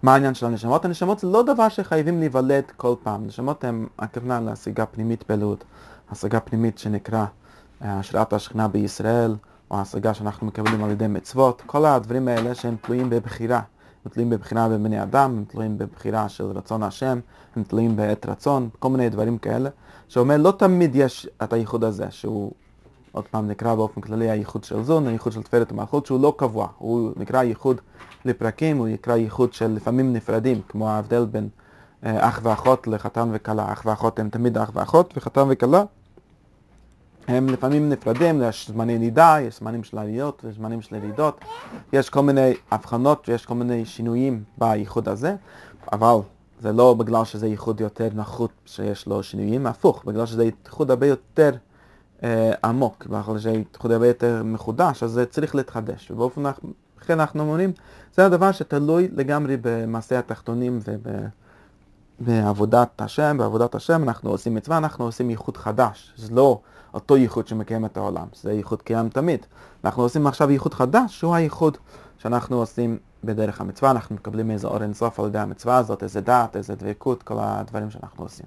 מה 0.03 0.15
העניין 0.15 0.35
של 0.35 0.47
הנשמות? 0.47 0.85
הנשמות 0.85 1.19
זה 1.19 1.27
לא 1.27 1.43
דבר 1.43 1.69
שחייבים 1.69 2.19
להיוולד 2.19 2.65
כל 2.77 2.95
פעם. 3.03 3.27
נשמות 3.27 3.65
הן 3.65 3.87
הכוונה 3.99 4.41
להשגה 4.41 4.87
פנימית 4.87 5.25
באלוהות, 5.29 5.65
השגה 6.11 6.41
פנימית 6.41 6.79
שנקרא 6.79 7.25
אה, 7.83 7.99
השראת 7.99 8.33
השכינה 8.33 8.69
בישראל, 8.69 9.37
או 9.71 9.81
השגה 9.81 10.15
שאנחנו 10.15 10.47
מקבלים 10.47 10.85
על 10.85 10.91
ידי 10.91 11.07
מצוות, 11.07 11.63
כל 11.67 11.85
הדברים 11.85 12.29
האלה 12.29 12.55
שהם 12.55 12.77
תלויים 12.83 13.11
בבחירה. 13.11 13.61
הם 14.05 14.11
תלויים 14.11 14.31
בבחירה 14.31 14.69
בבני 14.69 15.03
אדם, 15.03 15.37
הם 15.37 15.45
תלויים 15.49 15.79
בבחירה 15.79 16.29
של 16.29 16.45
רצון 16.45 16.83
השם, 16.83 17.21
הם 17.57 17.63
תלויים 17.63 17.97
בעת 17.97 18.27
רצון, 18.27 18.69
כל 18.79 18.89
מיני 18.89 19.09
דברים 19.09 19.39
כאלה, 19.39 19.71
שאומר 20.09 20.37
לא 20.37 20.51
תמיד 20.51 20.97
יש 20.97 21.29
את 21.43 21.53
הייחוד 21.53 21.85
הזה, 21.85 22.07
שהוא 22.11 22.53
עוד 23.13 23.25
פעם 23.31 23.49
נקרא 23.49 23.75
באופן 23.75 24.01
כללי 24.01 24.31
הייחוד 24.31 24.65
של 24.65 24.83
זון, 24.83 25.07
הייחוד 25.07 25.33
של 25.33 25.43
תפארת 25.43 25.73
ומלכות, 25.73 26.07
שהוא 26.07 26.21
לא 26.21 26.35
קבוע, 26.37 26.69
הוא 26.79 27.13
נקרא 27.17 27.43
ייחוד 27.43 27.81
לפרקים, 28.25 28.77
הוא 28.77 28.89
נקרא 28.89 29.17
ייחוד 29.17 29.53
של 29.53 29.67
לפעמים 29.71 30.13
נפרדים, 30.13 30.61
כמו 30.69 30.89
ההבדל 30.89 31.25
בין 31.25 31.49
אה, 32.07 32.29
אח 32.29 32.41
ואחות 32.43 32.87
לחתן 32.87 33.29
וכלה, 33.33 33.73
אח 33.73 33.83
ואחות 33.87 34.19
הם 34.19 34.29
תמיד 34.29 34.59
אח 34.59 34.71
ואחות, 34.75 35.15
וחתן 35.17 35.45
וכלה 35.49 35.85
הם 37.29 37.49
לפעמים 37.49 37.89
נפרדים, 37.89 38.43
יש 38.43 38.71
זמני 38.71 38.99
נידה, 38.99 39.37
יש 39.41 39.59
זמנים 39.59 39.85
של 39.85 39.99
עליות, 39.99 40.45
יש 40.49 40.57
זמנים 40.57 40.83
של 40.83 40.95
ירידות, 40.95 41.45
יש 41.93 42.11
כל 42.11 42.21
מיני 42.21 42.55
הבחנות 42.71 43.29
ויש 43.29 43.47
כל 43.47 43.55
מיני 43.55 43.85
שינויים 43.85 44.43
בייחוד 44.59 45.09
הזה, 45.09 45.37
אבל 45.93 46.17
זה 46.61 46.73
לא 46.73 46.95
בגלל 46.95 47.25
שזה 47.25 47.47
ייחוד 47.47 47.81
יותר 47.81 48.09
נחות 48.15 48.51
שיש 48.67 49.07
לו 49.07 49.23
שינויים, 49.23 49.67
הפוך, 49.67 50.05
בגלל 50.05 50.27
שזה 50.27 50.45
ייחוד 50.45 50.91
הרבה 50.91 51.07
יותר 51.07 51.51
אה, 52.23 52.53
עמוק, 52.65 53.07
בגלל 53.07 53.39
שזה 53.39 53.51
ייחוד 53.51 53.91
הרבה 53.93 54.09
יותר 54.09 54.43
מחודש, 54.45 55.03
אז 55.03 55.11
זה 55.11 55.27
צריך 55.27 55.55
להתחדש, 55.55 56.11
ובאופן 56.11 56.47
אחר 56.47 57.13
אנחנו 57.15 57.43
אומרים, 57.43 57.73
זה 58.15 58.27
הדבר 58.27 58.53
שתלוי 58.53 59.09
לגמרי 59.13 59.57
במעשה 59.61 60.19
התחתונים 60.19 60.81
ובעבודת 62.21 63.01
השם, 63.01 63.37
בעבודת 63.39 63.75
השם 63.75 64.03
אנחנו 64.03 64.31
עושים 64.31 64.55
מצווה, 64.55 64.79
אנחנו 64.79 65.05
עושים 65.05 65.31
ייחוד 65.31 65.57
חדש, 65.57 66.13
זה 66.17 66.35
לא 66.35 66.61
אותו 66.95 67.17
ייחוד 67.17 67.49
שמקיים 67.49 67.85
את 67.85 67.97
העולם, 67.97 68.27
זה 68.35 68.53
ייחוד 68.53 68.83
קיים 68.83 69.09
תמיד. 69.09 69.47
אנחנו 69.85 70.03
עושים 70.03 70.27
עכשיו 70.27 70.51
ייחוד 70.51 70.75
חדש, 70.75 71.19
שהוא 71.19 71.35
הייחוד 71.35 71.79
שאנחנו 72.19 72.57
עושים 72.57 72.99
בדרך 73.25 73.61
המצווה, 73.61 73.91
אנחנו 73.91 74.15
מקבלים 74.15 74.51
איזה 74.51 74.67
אור 74.67 74.83
אינסוף 74.83 75.21
על 75.21 75.27
ידי 75.27 75.39
המצווה 75.39 75.77
הזאת, 75.77 76.03
איזה 76.03 76.21
דעת, 76.21 76.57
איזה 76.57 76.75
דבקות, 76.75 77.23
כל 77.23 77.35
הדברים 77.39 77.91
שאנחנו 77.91 78.25
עושים. 78.25 78.47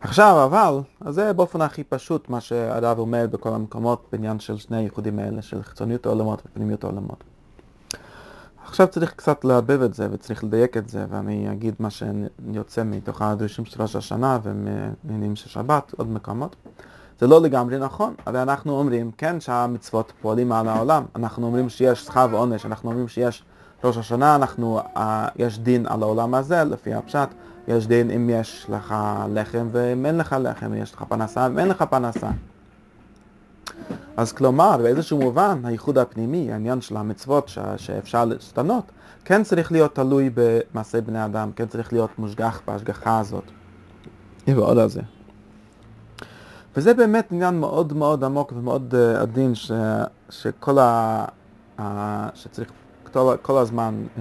עכשיו, 0.00 0.44
אבל, 0.44 0.80
אז 1.00 1.14
זה 1.14 1.32
באופן 1.32 1.60
הכי 1.60 1.84
פשוט 1.84 2.28
מה 2.28 2.40
שהרב 2.40 2.98
אומר 2.98 3.26
בכל 3.30 3.48
המקומות 3.48 4.08
בעניין 4.12 4.40
של 4.40 4.56
שני 4.56 4.76
הייחודים 4.76 5.18
האלה, 5.18 5.42
של 5.42 5.62
חיצוניות 5.62 6.06
העולמות 6.06 6.42
ופנימיות 6.46 6.84
העולמות. 6.84 7.24
עכשיו 8.68 8.86
צריך 8.88 9.12
קצת 9.16 9.44
לערבב 9.44 9.82
את 9.82 9.94
זה 9.94 10.08
וצריך 10.12 10.44
לדייק 10.44 10.76
את 10.76 10.88
זה, 10.88 11.04
ואני 11.10 11.52
אגיד 11.52 11.74
מה 11.78 11.88
שיוצא 11.90 12.82
מתוך 12.84 13.22
הדרישים 13.22 13.64
של 13.64 13.82
ראש 13.82 13.96
השנה 13.96 14.38
ומעניינים 14.42 15.36
של 15.36 15.48
שבת, 15.48 15.92
עוד 15.96 16.08
מקומות. 16.10 16.56
זה 17.20 17.26
לא 17.26 17.42
לגמרי 17.42 17.78
נכון, 17.78 18.14
אבל 18.26 18.36
אנחנו 18.36 18.78
אומרים, 18.78 19.10
כן, 19.18 19.40
שהמצוות 19.40 20.12
פועלים 20.22 20.52
על 20.52 20.68
העולם. 20.68 21.04
אנחנו 21.16 21.46
אומרים 21.46 21.68
שיש 21.68 22.04
שכר 22.04 22.26
ועונש, 22.30 22.66
אנחנו 22.66 22.90
אומרים 22.90 23.08
שיש 23.08 23.44
ראש 23.84 23.96
השנה, 23.96 24.36
אנחנו, 24.36 24.80
uh, 24.80 25.00
יש 25.36 25.58
דין 25.58 25.86
על 25.86 26.02
העולם 26.02 26.34
הזה, 26.34 26.64
לפי 26.64 26.94
הפשט. 26.94 27.28
יש 27.68 27.86
דין 27.86 28.10
אם 28.10 28.30
יש 28.30 28.66
לך 28.68 28.94
לחם 29.34 29.68
ואם 29.72 30.06
אין 30.06 30.18
לך 30.18 30.36
לחם, 30.40 30.66
אם 30.66 30.82
יש 30.82 30.94
לך 30.94 31.04
פנסה 31.08 31.40
ואם 31.50 31.58
אין 31.58 31.68
לך 31.68 31.84
פנסה. 31.90 32.28
אז 34.16 34.32
כלומר, 34.32 34.76
באיזשהו 34.82 35.18
מובן, 35.18 35.60
הייחוד 35.64 35.98
הפנימי, 35.98 36.52
העניין 36.52 36.80
של 36.80 36.96
המצוות 36.96 37.48
ש- 37.48 37.58
שאפשר 37.76 38.24
להשתנות, 38.24 38.84
כן 39.24 39.42
צריך 39.42 39.72
להיות 39.72 39.94
תלוי 39.94 40.30
במעשה 40.34 41.00
בני 41.00 41.24
אדם, 41.24 41.50
כן 41.56 41.66
צריך 41.66 41.92
להיות 41.92 42.10
מושגח 42.18 42.60
בהשגחה 42.66 43.18
הזאת. 43.18 43.44
ועוד 44.46 44.78
על 44.78 44.88
זה. 44.88 45.00
וזה 46.76 46.94
באמת 46.94 47.32
עניין 47.32 47.60
מאוד 47.60 47.92
מאוד 47.92 48.24
עמוק 48.24 48.52
ומאוד 48.56 48.94
uh, 48.94 49.20
עדין, 49.20 49.54
ש, 49.54 49.72
שכל 50.30 50.78
ה... 50.78 51.24
Uh, 51.78 51.82
שצריך 52.34 52.70
כל, 53.12 53.34
כל 53.42 53.58
הזמן 53.58 54.04
uh, 54.16 54.20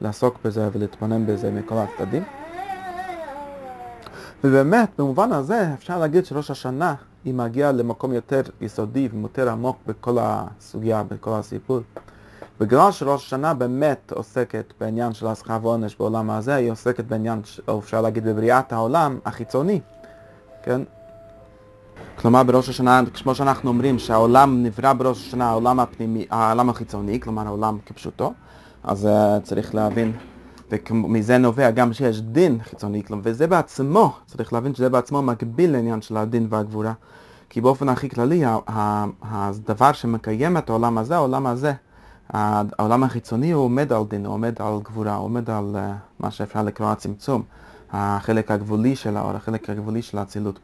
לעסוק 0.00 0.38
בזה 0.44 0.68
ולהתבונן 0.72 1.26
בזה 1.26 1.50
מכל 1.50 1.74
הצדדים. 1.74 2.22
ובאמת, 4.44 4.88
במובן 4.98 5.32
הזה, 5.32 5.74
אפשר 5.74 5.98
להגיד 5.98 6.24
שראש 6.24 6.50
השנה 6.50 6.94
היא 7.24 7.34
מגיעה 7.34 7.72
למקום 7.72 8.12
יותר 8.12 8.40
יסודי 8.60 9.08
ויותר 9.12 9.50
עמוק 9.50 9.76
בכל 9.86 10.16
הסוגיה, 10.20 11.02
בכל 11.02 11.30
הסיפור. 11.32 11.80
בגלל 12.60 12.92
שראש 12.92 13.26
השנה 13.26 13.54
באמת 13.54 14.12
עוסקת 14.16 14.72
בעניין 14.80 15.12
של 15.12 15.26
השכר 15.26 15.58
ועונש 15.62 15.96
בעולם 15.96 16.30
הזה, 16.30 16.54
היא 16.54 16.70
עוסקת 16.70 17.04
בעניין, 17.04 17.40
או 17.68 17.78
אפשר 17.78 18.02
להגיד 18.02 18.24
בבריאת 18.24 18.72
העולם 18.72 19.18
החיצוני, 19.24 19.80
כן? 20.62 20.80
כלומר 22.16 22.42
בראש 22.42 22.68
השנה, 22.68 23.02
כמו 23.14 23.34
שאנחנו 23.34 23.68
אומרים 23.70 23.98
שהעולם 23.98 24.62
נברא 24.62 24.92
בראש 24.92 25.26
השנה, 25.26 25.50
העולם 25.50 25.80
הפנימי, 25.80 26.26
העולם 26.30 26.70
החיצוני, 26.70 27.20
כלומר 27.20 27.46
העולם 27.46 27.78
כפשוטו, 27.86 28.32
אז 28.84 29.06
uh, 29.06 29.42
צריך 29.42 29.74
להבין 29.74 30.12
ומזה 30.90 31.38
נובע 31.38 31.70
גם 31.70 31.92
שיש 31.92 32.20
דין 32.20 32.58
חיצוני, 32.62 33.02
וזה 33.22 33.46
בעצמו, 33.46 34.12
צריך 34.26 34.52
להבין 34.52 34.74
שזה 34.74 34.88
בעצמו 34.88 35.22
מקביל 35.22 35.72
לעניין 35.72 36.02
של 36.02 36.16
הדין 36.16 36.46
והגבורה. 36.50 36.92
כי 37.50 37.60
באופן 37.60 37.88
הכי 37.88 38.08
כללי, 38.08 38.42
הדבר 39.22 39.92
שמקיים 39.92 40.56
את 40.56 40.70
העולם 40.70 40.98
הזה, 40.98 41.14
העולם 41.16 41.46
הזה, 41.46 41.72
העולם 42.32 43.04
החיצוני 43.04 43.50
הוא 43.50 43.64
עומד 43.64 43.92
על 43.92 44.02
דין, 44.08 44.26
הוא 44.26 44.34
עומד 44.34 44.54
על 44.58 44.78
גבורה, 44.82 45.14
הוא 45.14 45.24
עומד 45.24 45.50
על 45.50 45.76
אה, 45.76 45.94
מה 46.20 46.30
שאפשר 46.30 46.62
לקרוא 46.62 46.88
הצמצום, 46.88 47.42
החלק 47.92 48.50
הגבולי 48.50 48.96
של 48.96 49.16
האור, 49.16 49.30
החלק 49.30 49.70
הגבולי 49.70 50.02
של 50.02 50.18
האצילות. 50.18 50.58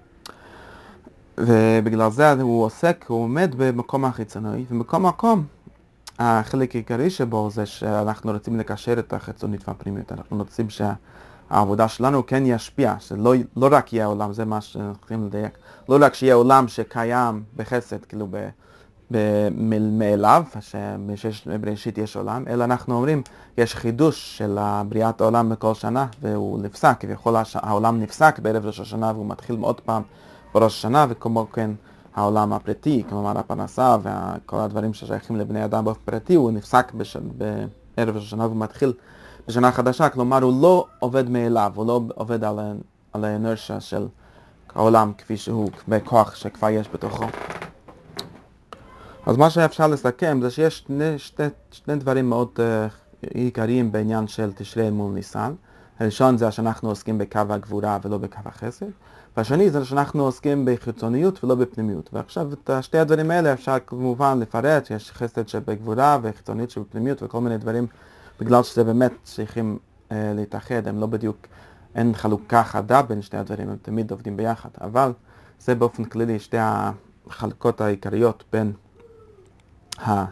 ובגלל 1.39 2.11
זה 2.11 2.33
הוא 2.33 2.65
עוסק, 2.65 3.05
הוא 3.09 3.23
עומד 3.23 3.55
במקום 3.57 4.05
החיצוני, 4.05 4.65
ובמקום 4.71 5.07
מקום 5.07 5.45
החלק 6.19 6.75
העיקרי 6.75 7.11
שבו 7.11 7.51
זה 7.51 7.67
שאנחנו 7.67 8.33
רוצים 8.33 8.59
לקשר 8.59 8.99
את 8.99 9.13
החיצונית 9.13 9.69
והפנימיות, 9.69 10.13
אנחנו 10.13 10.37
רוצים 10.37 10.67
שהעבודה 10.71 11.89
שלנו 11.89 12.27
כן 12.27 12.43
ישפיע, 12.47 12.95
שלא 12.99 13.35
לא 13.57 13.69
רק 13.71 13.93
יהיה 13.93 14.07
עולם, 14.07 14.33
זה 14.33 14.45
מה 14.45 14.61
שאנחנו 14.61 14.95
צריכים 14.95 15.27
לדייק, 15.27 15.59
לא 15.89 15.99
רק 16.01 16.15
שיהיה 16.15 16.35
עולם 16.35 16.69
שקיים 16.69 17.43
בחסד, 17.57 18.05
כאילו 18.05 18.29
מאליו, 19.91 20.45
שבראשית 21.31 21.99
יש 21.99 22.17
עולם, 22.17 22.45
אלא 22.49 22.65
אנחנו 22.65 22.95
אומרים, 22.95 23.23
יש 23.59 23.75
חידוש 23.75 24.39
של 24.39 24.59
בריאת 24.89 25.21
העולם 25.21 25.49
בכל 25.49 25.75
שנה, 25.75 26.07
והוא 26.23 26.61
נפסק, 26.63 26.97
כביכול 27.01 27.37
העולם 27.55 28.01
נפסק 28.01 28.39
בערב 28.39 28.67
ראש 28.67 28.81
השנה 28.81 29.13
והוא 29.15 29.27
מתחיל 29.27 29.57
עוד 29.61 29.81
פעם 29.81 30.03
בראש 30.55 30.79
השנה, 30.79 31.07
וכמו 31.09 31.47
כן 31.53 31.71
העולם 32.17 32.53
הפרטי, 32.53 33.03
כלומר 33.09 33.39
הפרנסה 33.39 33.97
וכל 34.03 34.57
הדברים 34.57 34.95
ששייכים 34.95 35.37
לבני 35.37 35.65
אדם 35.65 35.85
באופן 35.85 36.01
פרטי, 36.05 36.35
הוא 36.35 36.51
נפסק 36.51 36.93
בש... 36.95 37.17
בערב 37.97 38.17
ראש 38.17 38.25
השנה 38.25 38.47
ומתחיל 38.47 38.93
בשנה 39.49 39.73
חדשה, 39.73 40.09
כלומר 40.09 40.43
הוא 40.43 40.63
לא 40.63 40.87
עובד 40.99 41.31
מאליו, 41.31 41.73
הוא 41.75 41.87
לא 41.87 42.01
עובד 42.15 42.45
על, 42.45 42.59
על 43.13 43.25
האנרשיה 43.25 43.81
של 43.81 44.07
העולם 44.75 45.13
כפי 45.19 45.37
שהוא, 45.37 45.71
בכוח 45.89 46.35
שכבר 46.35 46.69
יש 46.69 46.89
בתוכו. 46.95 47.25
אז 49.27 49.37
מה 49.37 49.51
שאפשר 49.51 49.87
לסכם 49.87 50.39
זה 50.43 50.51
שיש 50.51 50.79
שני, 50.79 51.19
שני, 51.19 51.47
שני 51.71 51.97
דברים 51.97 52.29
מאוד 52.29 52.49
uh, 52.57 53.27
עיקריים 53.35 53.93
בעניין 53.93 54.29
של 54.29 54.53
תשרי 54.57 54.91
מול 54.91 55.13
ניסן. 55.13 55.55
הראשון 56.01 56.39
זה 56.39 56.51
שאנחנו 56.51 56.89
עוסקים 56.89 57.19
בקו 57.19 57.41
הגבורה 57.49 57.99
ולא 58.03 58.19
בקו 58.19 58.39
החסד, 58.45 58.87
והשני 59.37 59.71
זה 59.71 59.85
שאנחנו 59.85 60.25
עוסקים 60.25 60.65
בחיצוניות 60.65 61.45
ולא 61.45 61.55
בפנימיות. 61.55 62.11
ועכשיו 62.13 62.53
את 62.53 62.71
שתי 62.81 62.99
הדברים 62.99 63.31
האלה 63.31 63.53
אפשר 63.53 63.77
כמובן 63.87 64.39
לפרט, 64.41 64.91
יש 64.91 65.11
חסד 65.11 65.49
שבגבורה 65.49 66.19
וחיצוניות 66.23 66.71
שבפנימיות 66.71 67.23
וכל 67.23 67.41
מיני 67.41 67.59
דברים, 67.59 67.87
בגלל 68.41 68.63
שזה 68.63 68.85
באמת 68.85 69.13
צריכים 69.23 69.79
אה, 70.13 70.33
להתאחד, 70.35 70.89
הם 70.89 71.01
לא 71.01 71.07
בדיוק, 71.07 71.37
אין 71.95 72.15
חלוקה 72.15 72.65
חדה 72.65 73.03
בין 73.03 73.23
שתי 73.23 73.37
הדברים, 73.37 73.69
הם 73.69 73.77
תמיד 73.83 74.11
עובדים 74.11 74.37
ביחד, 74.37 74.71
אבל 74.81 75.13
זה 75.61 75.75
באופן 75.75 76.05
כללי 76.05 76.39
שתי 76.39 76.57
החלקות 76.61 77.81
העיקריות 77.81 78.45
בין 78.53 78.73
ה, 79.99 80.25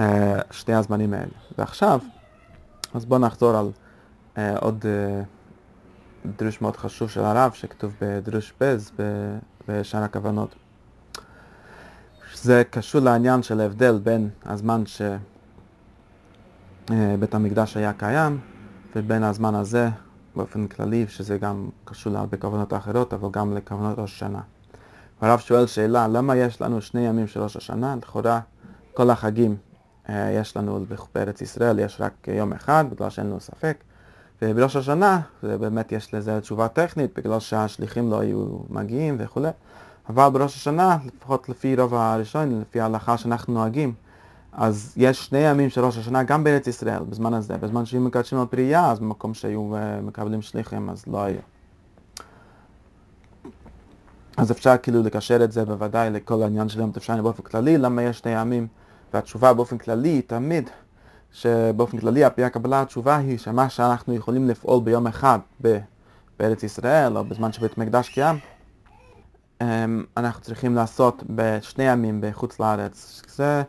אה, 0.00 0.40
שתי 0.50 0.72
הזמנים 0.72 1.14
האלה. 1.14 1.32
ועכשיו, 1.58 2.00
אז 2.94 3.04
בואו 3.04 3.20
נחזור 3.20 3.56
על 3.56 3.70
אה, 4.38 4.58
עוד 4.58 4.84
אה, 4.84 5.22
דרוש 6.36 6.60
מאוד 6.60 6.76
חשוב 6.76 7.10
של 7.10 7.20
הרב 7.20 7.52
שכתוב 7.52 7.94
בדרוש 8.00 8.52
בז 8.60 8.90
בשאר 9.68 10.02
הכוונות. 10.02 10.54
זה 12.34 12.62
קשור 12.70 13.00
לעניין 13.00 13.42
של 13.42 13.60
ההבדל 13.60 13.98
בין 13.98 14.28
הזמן 14.44 14.82
שבית 16.86 17.34
המקדש 17.34 17.76
היה 17.76 17.92
קיים 17.92 18.40
ובין 18.96 19.22
הזמן 19.22 19.54
הזה 19.54 19.88
באופן 20.36 20.66
כללי, 20.66 21.06
שזה 21.08 21.38
גם 21.38 21.68
קשור 21.84 22.12
להרבה 22.12 22.36
כוונות 22.36 22.74
אחרות, 22.74 23.14
אבל 23.14 23.28
גם 23.30 23.56
לכוונות 23.56 23.98
ראש 23.98 24.14
השנה. 24.14 24.40
הרב 25.20 25.38
שואל 25.38 25.66
שאלה, 25.66 26.08
למה 26.08 26.36
יש 26.36 26.62
לנו 26.62 26.82
שני 26.82 27.00
ימים 27.00 27.26
של 27.26 27.42
ראש 27.42 27.56
השנה? 27.56 27.96
לכאורה 27.96 28.40
כל 28.94 29.10
החגים 29.10 29.56
יש 30.08 30.56
לנו 30.56 30.84
בארץ 31.14 31.40
ישראל, 31.40 31.78
יש 31.78 32.00
רק 32.00 32.28
יום 32.28 32.52
אחד, 32.52 32.84
בגלל 32.90 33.10
שאין 33.10 33.26
לנו 33.26 33.40
ספק. 33.40 33.76
ובראש 34.42 34.76
השנה, 34.76 35.20
באמת 35.42 35.92
יש 35.92 36.14
לזה 36.14 36.40
תשובה 36.40 36.68
טכנית, 36.68 37.18
בגלל 37.18 37.40
שהשליחים 37.40 38.10
לא 38.10 38.20
היו 38.20 38.46
מגיעים 38.70 39.16
וכולי. 39.18 39.48
אבל 40.08 40.28
בראש 40.28 40.56
השנה, 40.56 40.98
לפחות 41.04 41.48
לפי 41.48 41.76
רוב 41.76 41.94
הראשון, 41.94 42.60
לפי 42.60 42.80
ההלכה 42.80 43.18
שאנחנו 43.18 43.54
נוהגים, 43.54 43.94
אז 44.52 44.92
יש 44.96 45.26
שני 45.26 45.38
ימים 45.38 45.70
של 45.70 45.84
ראש 45.84 45.98
השנה 45.98 46.22
גם 46.22 46.44
בארץ 46.44 46.66
ישראל, 46.66 47.02
בזמן 47.02 47.34
הזה. 47.34 47.56
בזמן 47.56 47.86
שהיו 47.86 48.00
מקדשים 48.00 48.38
על 48.38 48.46
פרייה, 48.46 48.90
אז 48.90 48.98
במקום 49.00 49.34
שהיו 49.34 49.74
uh, 49.74 50.02
מקבלים 50.02 50.42
שליחים, 50.42 50.90
אז 50.90 51.04
לא 51.06 51.22
היה. 51.22 51.40
אז 54.36 54.50
אפשר 54.50 54.76
כאילו 54.82 55.02
לקשר 55.02 55.44
את 55.44 55.52
זה 55.52 55.64
בוודאי 55.64 56.10
לכל 56.10 56.42
העניין 56.42 56.68
של 56.68 56.80
יום 56.80 56.90
תפשעני 56.92 57.22
באופן 57.22 57.42
כללי, 57.42 57.78
למה 57.78 58.02
יש 58.02 58.18
שני 58.18 58.40
ימים, 58.40 58.66
והתשובה 59.14 59.54
באופן 59.54 59.78
כללי 59.78 60.22
תמיד 60.22 60.70
שבאופן 61.32 61.98
כללי 61.98 62.24
על 62.24 62.30
פי 62.30 62.44
הקבלה 62.44 62.82
התשובה 62.82 63.16
היא 63.16 63.38
שמה 63.38 63.68
שאנחנו 63.68 64.14
יכולים 64.14 64.48
לפעול 64.48 64.84
ביום 64.84 65.06
אחד 65.06 65.38
בארץ 66.38 66.62
ישראל 66.62 67.16
או 67.16 67.24
בזמן 67.24 67.52
שבית 67.52 67.78
מקדש 67.78 68.08
קיים 68.08 68.38
אמ, 69.60 70.04
אנחנו 70.16 70.42
צריכים 70.42 70.74
לעשות 70.74 71.22
בשני 71.30 71.84
ימים 71.84 72.20
בחוץ 72.20 72.60
לארץ. 72.60 73.22
זה 73.28 73.62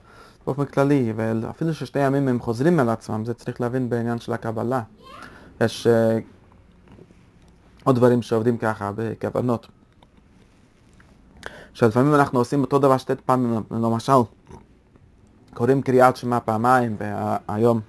באופן 0.46 0.66
כללי 0.66 1.14
ואפילו 1.16 1.74
ששני 1.74 2.02
ימים 2.02 2.28
הם 2.28 2.40
חוזרים 2.40 2.80
על 2.80 2.90
עצמם 2.90 3.26
זה 3.26 3.34
צריך 3.34 3.62
להבין 3.62 3.90
בעניין 3.90 4.20
של 4.20 4.34
הקבלה. 4.34 4.82
יש 5.62 5.88
uh, 5.88 6.22
עוד 7.84 7.96
דברים 7.96 8.22
שעובדים 8.22 8.58
ככה 8.58 8.92
בכוונות. 8.96 9.68
שלפעמים 11.74 12.16
אנחנו 12.16 12.40
עושים 12.40 12.62
אותו 12.62 12.80
דבר 12.80 12.98
שתי 12.98 13.14
פעמים 13.26 13.64
למשל 13.72 14.14
קוראים 15.58 15.82
קריאת 15.82 16.16
שמע 16.16 16.40
פעמיים, 16.40 16.96
והיום 17.00 17.80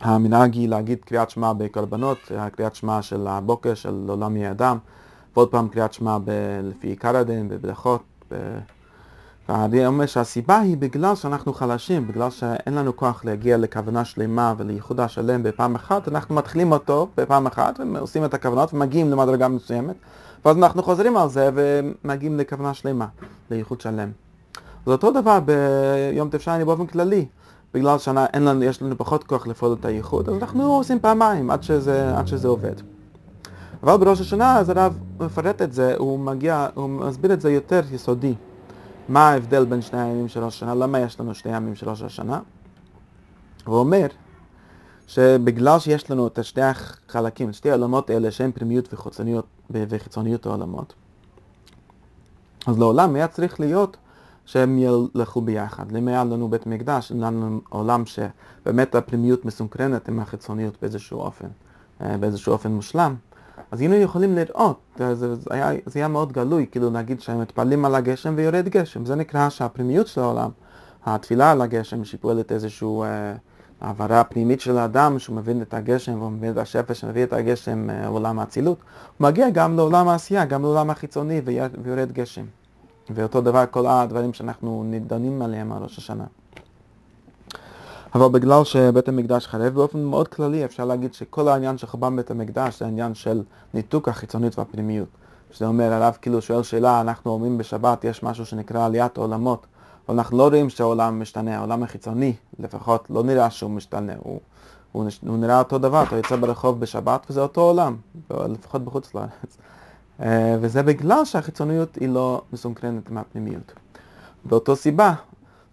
המנהג 0.00 0.54
היא 0.54 0.68
להגיד 0.68 0.98
קריאת 1.04 1.30
שמע 1.30 1.52
בקורבנות, 1.52 2.18
קריאת 2.52 2.74
שמע 2.74 3.02
של 3.02 3.26
הבוקר 3.26 3.74
של 3.74 4.04
עולם 4.08 4.36
יהיה 4.36 4.50
אדם, 4.50 4.78
ועוד 5.34 5.48
פעם 5.50 5.68
קריאת 5.68 5.92
שמע 5.92 6.18
לפי 6.62 6.88
עיקר 6.88 7.16
הדין, 7.16 7.48
בברכות. 7.48 8.02
ואני 9.48 9.86
אומר 9.86 10.06
שהסיבה 10.06 10.58
היא 10.58 10.76
בגלל 10.76 11.14
שאנחנו 11.14 11.54
חלשים, 11.54 12.08
בגלל 12.08 12.30
שאין 12.30 12.74
לנו 12.74 12.96
כוח 12.96 13.24
להגיע 13.24 13.56
לכוונה 13.58 14.04
שלמה 14.04 14.54
ולייחוד 14.56 15.00
השלם 15.00 15.42
בפעם 15.42 15.74
אחת, 15.74 16.08
אנחנו 16.08 16.34
מתחילים 16.34 16.72
אותו 16.72 17.08
בפעם 17.16 17.46
אחת 17.46 17.80
ועושים 17.94 18.24
את 18.24 18.34
הכוונות 18.34 18.74
ומגיעים 18.74 19.10
למדרגה 19.10 19.48
מסוימת, 19.48 19.96
ואז 20.44 20.56
אנחנו 20.56 20.82
חוזרים 20.82 21.16
על 21.16 21.28
זה 21.28 21.50
ומגיעים 21.54 22.38
לכוונה 22.38 22.74
שלמה, 22.74 23.06
לייחוד 23.50 23.80
שלם. 23.80 24.10
זה 24.86 24.92
אותו 24.92 25.10
דבר 25.10 25.38
ביום 25.40 26.28
תפשייני 26.30 26.64
באופן 26.64 26.86
כללי. 26.86 27.26
בגלל 27.74 27.98
שאין 27.98 28.44
לנו, 28.44 28.62
יש 28.62 28.82
לנו 28.82 28.98
פחות 28.98 29.24
כוח 29.24 29.46
לפעול 29.46 29.76
את 29.80 29.84
הייחוד, 29.84 30.28
אז 30.28 30.34
אנחנו 30.34 30.72
עושים 30.72 31.00
פעמיים 31.00 31.50
עד 31.50 31.62
שזה, 31.62 32.18
עד 32.18 32.26
שזה 32.26 32.48
עובד. 32.48 32.74
אבל 33.82 33.96
בראש 33.96 34.20
השנה, 34.20 34.58
אז 34.58 34.68
הרב 34.68 34.98
מפרט 35.20 35.62
את 35.62 35.72
זה, 35.72 35.94
הוא 35.98 36.18
מגיע, 36.18 36.68
הוא 36.74 36.88
מסביר 36.88 37.32
את 37.32 37.40
זה 37.40 37.52
יותר 37.52 37.80
יסודי. 37.92 38.34
מה 39.08 39.28
ההבדל 39.28 39.64
בין 39.64 39.82
שני 39.82 40.00
הימים 40.00 40.28
של 40.28 40.44
ראש 40.44 40.56
השנה, 40.56 40.74
למה 40.74 41.00
יש 41.00 41.20
לנו 41.20 41.34
שני 41.34 41.56
ימים 41.56 41.74
של 41.74 41.88
ראש 41.88 42.02
השנה? 42.02 42.40
הוא 43.64 43.76
אומר 43.76 44.06
שבגלל 45.06 45.78
שיש 45.78 46.10
לנו 46.10 46.26
את 46.26 46.38
שתי 46.42 46.62
החלקים, 46.62 47.52
שתי 47.52 47.70
העולמות 47.70 48.10
האלה 48.10 48.30
שהם 48.30 48.52
פנימיות 48.52 48.94
וחיצוניות 49.70 50.46
העולמות, 50.46 50.94
אז 52.66 52.78
לעולם 52.78 53.14
היה 53.14 53.28
צריך 53.28 53.60
להיות 53.60 53.96
שהם 54.44 54.78
ילכו 54.78 55.40
ביחד. 55.40 55.96
היה 56.06 56.24
לנו 56.24 56.48
בית 56.48 56.66
מקדש, 56.66 57.12
לנו 57.14 57.60
עולם 57.68 58.02
שבאמת 58.06 58.94
הפנימיות 58.94 59.44
מסונכרנת 59.44 60.08
עם 60.08 60.20
החיצוניות 60.20 60.76
באיזשהו 60.82 61.20
אופן, 61.20 61.48
אה, 62.00 62.16
באיזשהו 62.16 62.52
אופן 62.52 62.72
מושלם, 62.72 63.14
אז 63.70 63.80
היינו 63.80 63.94
יכולים 63.94 64.36
לראות, 64.36 64.80
זה, 64.98 65.14
זה, 65.14 65.36
היה, 65.50 65.70
זה 65.86 65.98
היה 65.98 66.08
מאוד 66.08 66.32
גלוי, 66.32 66.66
כאילו 66.70 66.90
להגיד 66.90 67.20
שהם 67.20 67.40
מתפללים 67.40 67.84
על 67.84 67.94
הגשם 67.94 68.34
ויורד 68.36 68.68
גשם, 68.68 69.04
זה 69.06 69.14
נקרא 69.14 69.48
שהפנימיות 69.48 70.06
של 70.06 70.20
העולם, 70.20 70.50
התפילה 71.06 71.50
על 71.50 71.60
הגשם 71.60 72.04
שפועלת 72.04 72.52
איזושהי 72.52 72.88
אה, 73.02 73.34
העברה 73.80 74.24
פנימית 74.24 74.60
של 74.60 74.78
האדם, 74.78 75.18
שהוא 75.18 75.36
מבין 75.36 75.62
את 75.62 75.74
הגשם 75.74 76.18
והוא 76.18 76.30
מבין 76.30 76.52
את 76.52 76.56
השפע 76.56 76.94
שמביא 76.94 77.24
את 77.24 77.32
הגשם 77.32 77.90
אה, 77.90 78.02
לעולם 78.02 78.38
האצילות, 78.38 78.78
הוא 79.18 79.28
מגיע 79.28 79.50
גם 79.50 79.76
לעולם 79.76 80.08
העשייה, 80.08 80.44
גם 80.44 80.62
לעולם 80.62 80.90
החיצוני 80.90 81.40
ויורד 81.84 82.12
גשם. 82.12 82.44
ואותו 83.10 83.40
דבר 83.40 83.64
כל 83.70 83.86
הדברים 83.86 84.32
שאנחנו 84.32 84.84
נידונים 84.86 85.42
עליהם 85.42 85.72
על 85.72 85.82
ראש 85.82 85.98
השנה. 85.98 86.24
אבל 88.14 88.28
בגלל 88.28 88.64
שבית 88.64 89.08
המקדש 89.08 89.46
חרב 89.46 89.74
באופן 89.74 90.04
מאוד 90.04 90.28
כללי 90.28 90.64
אפשר 90.64 90.84
להגיד 90.84 91.14
שכל 91.14 91.48
העניין 91.48 91.78
של 91.78 91.86
חורבן 91.86 92.16
בית 92.16 92.30
המקדש 92.30 92.78
זה 92.78 92.84
העניין 92.84 93.14
של 93.14 93.42
ניתוק 93.74 94.08
החיצונית 94.08 94.58
והפנימיות. 94.58 95.08
שזה 95.50 95.66
אומר, 95.66 95.92
הרב 95.92 96.18
כאילו 96.22 96.42
שואל 96.42 96.62
שאלה, 96.62 97.00
אנחנו 97.00 97.30
אומרים 97.30 97.58
בשבת 97.58 98.04
יש 98.04 98.22
משהו 98.22 98.46
שנקרא 98.46 98.86
עליית 98.86 99.16
עולמות, 99.16 99.66
אבל 100.08 100.16
אנחנו 100.16 100.38
לא 100.38 100.48
רואים 100.48 100.70
שהעולם 100.70 101.20
משתנה, 101.20 101.56
העולם 101.56 101.82
החיצוני 101.82 102.34
לפחות 102.58 103.06
לא 103.10 103.22
נראה 103.22 103.50
שהוא 103.50 103.70
משתנה, 103.70 104.12
הוא, 104.18 104.40
הוא, 104.92 105.04
הוא 105.26 105.38
נראה 105.38 105.58
אותו 105.58 105.78
דבר, 105.78 106.02
אתה 106.02 106.16
יוצא 106.16 106.36
ברחוב 106.36 106.80
בשבת 106.80 107.26
וזה 107.30 107.40
אותו 107.40 107.60
עולם, 107.60 107.96
לפחות 108.30 108.84
בחוץ 108.84 109.14
לארץ. 109.14 109.58
אה, 110.22 110.56
וזה 110.60 110.82
בגלל 110.82 111.24
שהחיצוניות 111.24 111.94
היא 111.96 112.08
לא 112.08 112.42
מסונכרנת 112.52 113.10
עם 113.10 113.18
הפנימיות. 113.18 113.72
באותו 114.44 114.76
סיבה, 114.76 115.14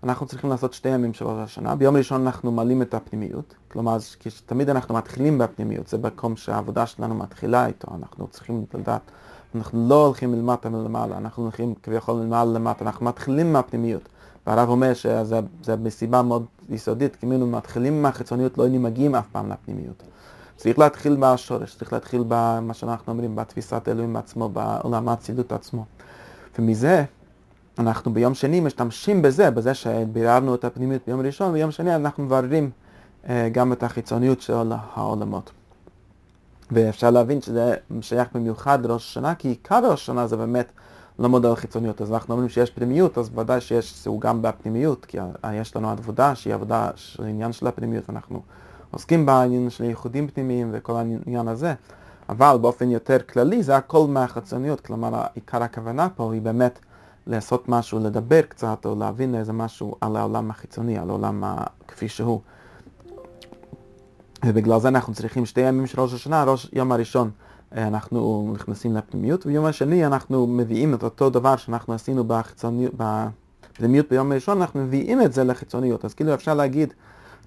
אנחנו 0.03 0.25
צריכים 0.25 0.49
לעשות 0.49 0.73
שתי 0.73 0.89
ימים 0.89 1.13
של 1.13 1.25
ראש 1.25 1.37
השנה. 1.43 1.75
ביום 1.75 1.97
ראשון 1.97 2.21
אנחנו 2.21 2.51
מעלים 2.51 2.81
את 2.81 2.93
הפנימיות, 2.93 3.55
כלומר, 3.67 3.97
תמיד 4.45 4.69
אנחנו 4.69 4.95
מתחילים 4.95 5.37
בפנימיות, 5.37 5.87
זה 5.87 5.97
מקום 5.97 6.35
שהעבודה 6.35 6.85
שלנו 6.85 7.15
מתחילה 7.15 7.65
איתו, 7.65 7.87
אנחנו 7.95 8.27
צריכים 8.27 8.65
לדעת, 8.73 9.01
אנחנו 9.55 9.89
לא 9.89 10.05
הולכים 10.05 10.31
מלמטה 10.31 10.69
מלמעלה, 10.69 11.17
אנחנו 11.17 11.43
הולכים 11.43 11.73
כביכול 11.83 12.15
מלמעלה 12.15 12.51
למטה, 12.53 12.85
אנחנו 12.85 13.05
מתחילים 13.05 13.53
מהפנימיות. 13.53 14.09
והרב 14.47 14.69
אומר 14.69 14.93
שזה 14.93 15.75
מסיבה 15.83 16.21
מאוד 16.21 16.45
יסודית, 16.69 17.15
כי 17.15 17.25
אם 17.25 17.51
מתחילים 17.51 18.01
מהחיצוניות 18.01 18.57
לא 18.57 18.63
היינו 18.63 18.79
מגיעים 18.79 19.15
אף 19.15 19.25
פעם 19.31 19.51
לפנימיות. 19.51 20.03
צריך 20.59 20.79
להתחיל 20.79 21.17
מהשורש, 21.17 21.75
צריך 21.75 21.93
להתחיל 21.93 22.23
במה 22.27 22.73
שאנחנו 22.73 23.13
אומרים, 23.13 23.35
בתפיסת 23.35 23.87
אלוהים 23.87 24.15
עצמו, 24.15 24.49
בעולם 24.49 25.09
האצילות 25.09 25.51
עצמו. 25.51 25.85
ומזה 26.59 27.03
אנחנו 27.79 28.13
ביום 28.13 28.33
שני 28.33 28.59
משתמשים 28.59 29.21
בזה, 29.21 29.51
בזה 29.51 29.73
שביררנו 29.73 30.55
את 30.55 30.65
הפנימיות 30.65 31.01
ביום 31.07 31.21
ראשון, 31.21 31.53
ביום 31.53 31.71
שני 31.71 31.95
אנחנו 31.95 32.23
מבררים 32.23 32.69
אה, 33.29 33.49
גם 33.51 33.73
את 33.73 33.83
החיצוניות 33.83 34.41
של 34.41 34.71
העולמות. 34.93 35.51
ואפשר 36.71 37.11
להבין 37.11 37.41
שזה 37.41 37.75
שייך 38.01 38.27
במיוחד 38.33 38.85
לראש 38.85 39.09
השנה, 39.09 39.35
כי 39.35 39.47
עיקר 39.47 39.91
ראש 39.91 40.01
השנה 40.01 40.27
זה 40.27 40.37
באמת 40.37 40.71
ללמוד 41.19 41.45
על 41.45 41.55
חיצוניות. 41.55 42.01
אז 42.01 42.11
אנחנו 42.13 42.33
אומרים 42.33 42.49
שיש 42.49 42.69
פנימיות, 42.69 43.17
אז 43.17 43.29
ודאי 43.35 43.61
שיש, 43.61 44.07
הוא 44.07 44.21
גם 44.21 44.41
בפנימיות, 44.41 45.05
כי 45.05 45.17
יש 45.53 45.75
לנו 45.75 45.89
עבודה 45.89 46.35
שהיא 46.35 46.53
עבודה, 46.53 46.89
עניין 47.27 47.51
של 47.51 47.67
הפנימיות, 47.67 48.03
ואנחנו 48.09 48.41
עוסקים 48.91 49.25
בעניין 49.25 49.69
של 49.69 49.83
ייחודים 49.83 50.27
פנימיים 50.27 50.69
וכל 50.73 50.95
העניין 50.95 51.47
הזה, 51.47 51.73
אבל 52.29 52.57
באופן 52.61 52.91
יותר 52.91 53.17
כללי 53.33 53.63
זה 53.63 53.77
הכל 53.77 54.07
מהחיצוניות, 54.07 54.81
כלומר 54.81 55.21
עיקר 55.35 55.63
הכוונה 55.63 56.07
פה 56.09 56.33
היא 56.33 56.41
באמת 56.41 56.79
לעשות 57.27 57.69
משהו, 57.69 57.99
לדבר 57.99 58.41
קצת 58.41 58.85
או 58.85 58.95
להבין 58.95 59.35
איזה 59.35 59.53
משהו 59.53 59.95
על 60.01 60.15
העולם 60.15 60.49
החיצוני, 60.49 60.97
על 60.97 61.09
העולם 61.09 61.43
כפי 61.87 62.07
שהוא. 62.07 62.39
ובגלל 64.45 64.79
זה 64.79 64.87
אנחנו 64.87 65.13
צריכים 65.13 65.45
שתי 65.45 65.61
ימים 65.61 65.87
של 65.87 66.01
ראש 66.01 66.13
השנה, 66.13 66.43
ראש 66.43 66.69
יום 66.73 66.91
הראשון 66.91 67.31
אה, 67.77 67.87
אנחנו 67.87 68.51
נכנסים 68.55 68.95
לפנימיות, 68.95 69.45
ויום 69.45 69.65
השני 69.65 70.05
אנחנו 70.05 70.47
מביאים 70.47 70.93
את 70.93 71.03
אותו 71.03 71.29
דבר 71.29 71.55
שאנחנו 71.55 71.93
עשינו 71.93 72.23
בחיצוניות, 72.27 72.93
בפנימיות 72.97 74.09
ביום 74.09 74.31
הראשון, 74.31 74.61
אנחנו 74.61 74.83
מביאים 74.83 75.21
את 75.21 75.33
זה 75.33 75.43
לחיצוניות. 75.43 76.05
אז 76.05 76.13
כאילו 76.13 76.33
אפשר 76.33 76.53
להגיד, 76.53 76.93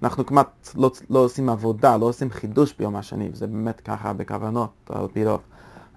אנחנו 0.03 0.25
כמעט 0.25 0.69
לא, 0.75 0.91
לא 1.09 1.19
עושים 1.19 1.49
עבודה, 1.49 1.97
לא 1.97 2.05
עושים 2.05 2.31
חידוש 2.31 2.73
ביום 2.79 2.95
השני, 2.95 3.29
וזה 3.33 3.47
באמת 3.47 3.81
ככה 3.81 4.13
בכוונות, 4.13 4.69
על 4.89 5.07
פי 5.13 5.25
רוב. 5.25 5.39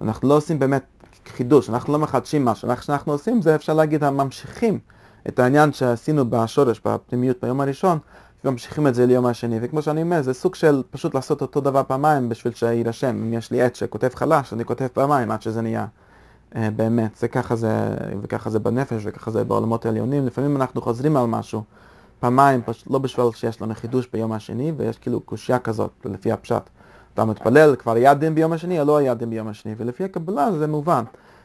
אנחנו 0.00 0.28
לא 0.28 0.36
עושים 0.36 0.58
באמת 0.58 0.84
חידוש, 1.26 1.70
אנחנו 1.70 1.92
לא 1.92 1.98
מחדשים 1.98 2.44
משהו, 2.44 2.68
מה 2.68 2.82
שאנחנו 2.82 3.12
עושים 3.12 3.42
זה 3.42 3.54
אפשר 3.54 3.74
להגיד, 3.74 4.08
ממשיכים 4.08 4.78
את 5.28 5.38
העניין 5.38 5.72
שעשינו 5.72 6.30
בשורש, 6.30 6.80
בפנימיות 6.84 7.36
ביום 7.42 7.60
הראשון, 7.60 7.98
וממשיכים 8.44 8.86
את 8.86 8.94
זה 8.94 9.06
ליום 9.06 9.26
השני, 9.26 9.58
וכמו 9.62 9.82
שאני 9.82 10.02
אומר, 10.02 10.22
זה 10.22 10.34
סוג 10.34 10.54
של 10.54 10.82
פשוט 10.90 11.14
לעשות 11.14 11.42
אותו 11.42 11.60
דבר 11.60 11.82
פעמיים 11.86 12.28
בשביל 12.28 12.54
שיירשם. 12.54 13.08
אם 13.08 13.32
יש 13.32 13.50
לי 13.50 13.62
עט 13.62 13.74
שכותב 13.74 14.08
חלש, 14.14 14.52
אני 14.52 14.64
כותב 14.64 14.86
פעמיים 14.92 15.30
עד 15.30 15.42
שזה 15.42 15.62
נהיה 15.62 15.86
אה, 16.56 16.70
באמת. 16.76 17.16
זה 17.16 17.28
ככה 17.28 17.56
זה, 17.56 17.96
וככה 18.22 18.50
זה 18.50 18.58
בנפש, 18.58 19.02
וככה 19.04 19.30
זה 19.30 19.44
בעולמות 19.44 19.86
העליונים. 19.86 20.26
לפעמים 20.26 20.56
אנחנו 20.56 20.82
חוזרים 20.82 21.16
על 21.16 21.26
משהו 21.26 21.62
פעמיים, 22.20 22.60
לא 22.90 22.98
בשביל 22.98 23.26
שיש 23.34 23.62
לנו 23.62 23.74
חידוש 23.74 24.08
ביום 24.12 24.32
השני, 24.32 24.72
ויש 24.76 24.98
כאילו 24.98 25.20
קושייה 25.20 25.58
כזאת, 25.58 25.90
לפי 26.04 26.32
הפשט. 26.32 26.62
אתה 27.14 27.24
מתפלל, 27.24 27.76
כבר 27.76 27.92
היה 27.92 28.14
דין 28.14 28.34
ביום 28.34 28.52
השני 28.52 28.80
או 28.80 28.84
לא 28.84 28.96
היה 28.96 29.14
דין 29.14 29.30
ביום 29.30 29.48
השני, 29.48 29.74
ולפי 29.76 30.04
הקבלה 30.04 30.52
זה 30.52 30.66
מובן. 30.66 31.04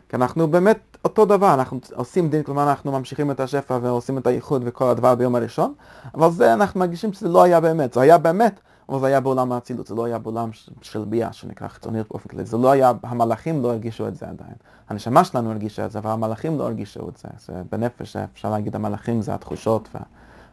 כי 0.09 0.15
אנחנו 0.15 0.47
באמת 0.47 0.97
אותו 1.05 1.25
דבר, 1.25 1.53
אנחנו 1.53 1.79
עושים 1.95 2.29
דין, 2.29 2.43
כלומר 2.43 2.69
אנחנו 2.69 2.91
ממשיכים 2.91 3.31
את 3.31 3.39
השפע 3.39 3.79
ועושים 3.81 4.17
את 4.17 4.27
הייחוד 4.27 4.61
וכל 4.65 4.89
הדבר 4.89 5.15
ביום 5.15 5.35
הראשון, 5.35 5.73
אבל 6.15 6.31
זה 6.31 6.53
אנחנו 6.53 6.79
מרגישים 6.79 7.13
שזה 7.13 7.29
לא 7.29 7.43
היה 7.43 7.59
באמת, 7.59 7.93
זה 7.93 8.01
היה 8.01 8.17
באמת, 8.17 8.59
אבל 8.89 8.99
זה 8.99 9.05
היה 9.07 9.19
בעולם 9.19 9.51
האצילות, 9.51 9.87
זה 9.87 9.95
לא 9.95 10.05
היה 10.05 10.19
בעולם 10.19 10.49
של 10.81 11.05
ביאה, 11.05 11.33
שנקרא 11.33 11.67
חיצוניות 11.67 12.07
באופן 12.07 12.29
כללי, 12.29 12.45
זה 12.45 12.57
לא 12.57 12.71
היה, 12.71 12.91
המלאכים 13.03 13.63
לא 13.63 13.71
הרגישו 13.71 14.07
את 14.07 14.15
זה 14.15 14.25
עדיין. 14.29 14.53
הנשמה 14.89 15.23
שלנו 15.23 15.51
הרגישה 15.51 15.85
את 15.85 15.91
זה, 15.91 15.99
אבל 15.99 16.11
המלאכים 16.11 16.57
לא 16.57 16.63
הרגישו 16.63 17.09
את 17.09 17.17
זה. 17.17 17.27
זה 17.45 17.61
בנפש, 17.71 18.15
אפשר 18.15 18.49
להגיד 18.49 18.75
המלאכים 18.75 19.21
זה 19.21 19.33
התחושות 19.33 19.89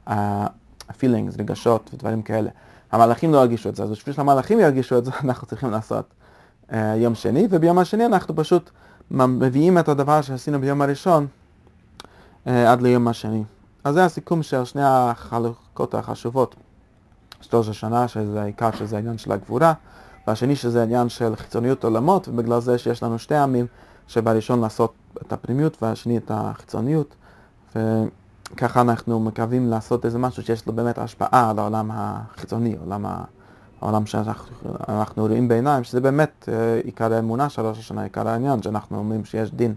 וה-feelings, 0.08 1.38
רגשות 1.38 1.90
ודברים 1.94 2.22
כאלה. 2.22 2.50
המלאכים 2.92 3.32
לא 3.32 3.38
הרגישו 3.38 3.68
את 3.68 3.76
זה, 3.76 3.82
אז 3.82 3.90
בשביל 3.90 4.14
שהמלאכים 4.14 4.60
ירגישו 4.60 4.98
את 4.98 5.04
זה, 5.04 5.10
אנחנו 5.24 5.46
צריכים 5.46 5.70
לעשות 5.70 6.04
uh, 6.70 6.74
יום 6.96 7.14
שני, 7.14 7.46
וביום 7.50 7.78
השני 7.78 8.06
אנחנו 8.06 8.36
פשוט 8.36 8.70
מביאים 9.10 9.78
את 9.78 9.88
הדבר 9.88 10.20
שעשינו 10.20 10.60
ביום 10.60 10.82
הראשון 10.82 11.26
uh, 12.46 12.50
עד 12.68 12.82
ליום 12.82 13.08
השני. 13.08 13.44
אז 13.84 13.94
זה 13.94 14.04
הסיכום 14.04 14.42
של 14.42 14.64
שני 14.64 14.82
החלוקות 14.84 15.94
החשובות. 15.94 16.56
שלוש 17.40 17.68
השנה, 17.68 18.08
שזה 18.08 18.42
העיקר 18.42 18.70
שזה 18.70 18.96
העניין 18.96 19.18
של 19.18 19.32
הגבורה, 19.32 19.72
והשני 20.26 20.56
שזה 20.56 20.80
העניין 20.80 21.08
של 21.08 21.36
חיצוניות 21.36 21.84
עולמות, 21.84 22.28
ובגלל 22.28 22.60
זה 22.60 22.78
שיש 22.78 23.02
לנו 23.02 23.18
שתי 23.18 23.34
עמים, 23.36 23.66
שבראשון 24.08 24.60
לעשות 24.60 24.92
את 25.22 25.32
הפנימיות 25.32 25.82
והשני 25.82 26.18
את 26.18 26.30
החיצוניות. 26.34 27.14
וככה 28.52 28.80
אנחנו 28.80 29.20
מקווים 29.20 29.66
לעשות 29.66 30.04
איזה 30.04 30.18
משהו 30.18 30.42
שיש 30.42 30.66
לו 30.66 30.72
באמת 30.72 30.98
השפעה 30.98 31.50
על 31.50 31.58
העולם 31.58 31.90
החיצוני, 31.92 32.76
עולם, 32.80 33.06
ה... 33.06 33.24
העולם 33.80 34.06
שאנחנו 34.06 35.26
רואים 35.26 35.48
בעיניים, 35.48 35.84
שזה 35.84 36.00
באמת 36.00 36.48
אה, 36.52 36.80
עיקר 36.84 37.12
האמונה 37.12 37.48
של 37.48 37.62
ראש 37.62 37.78
השנה, 37.78 38.02
עיקר 38.02 38.28
העניין, 38.28 38.62
שאנחנו 38.62 38.98
אומרים 38.98 39.24
שיש 39.24 39.52
דין 39.52 39.74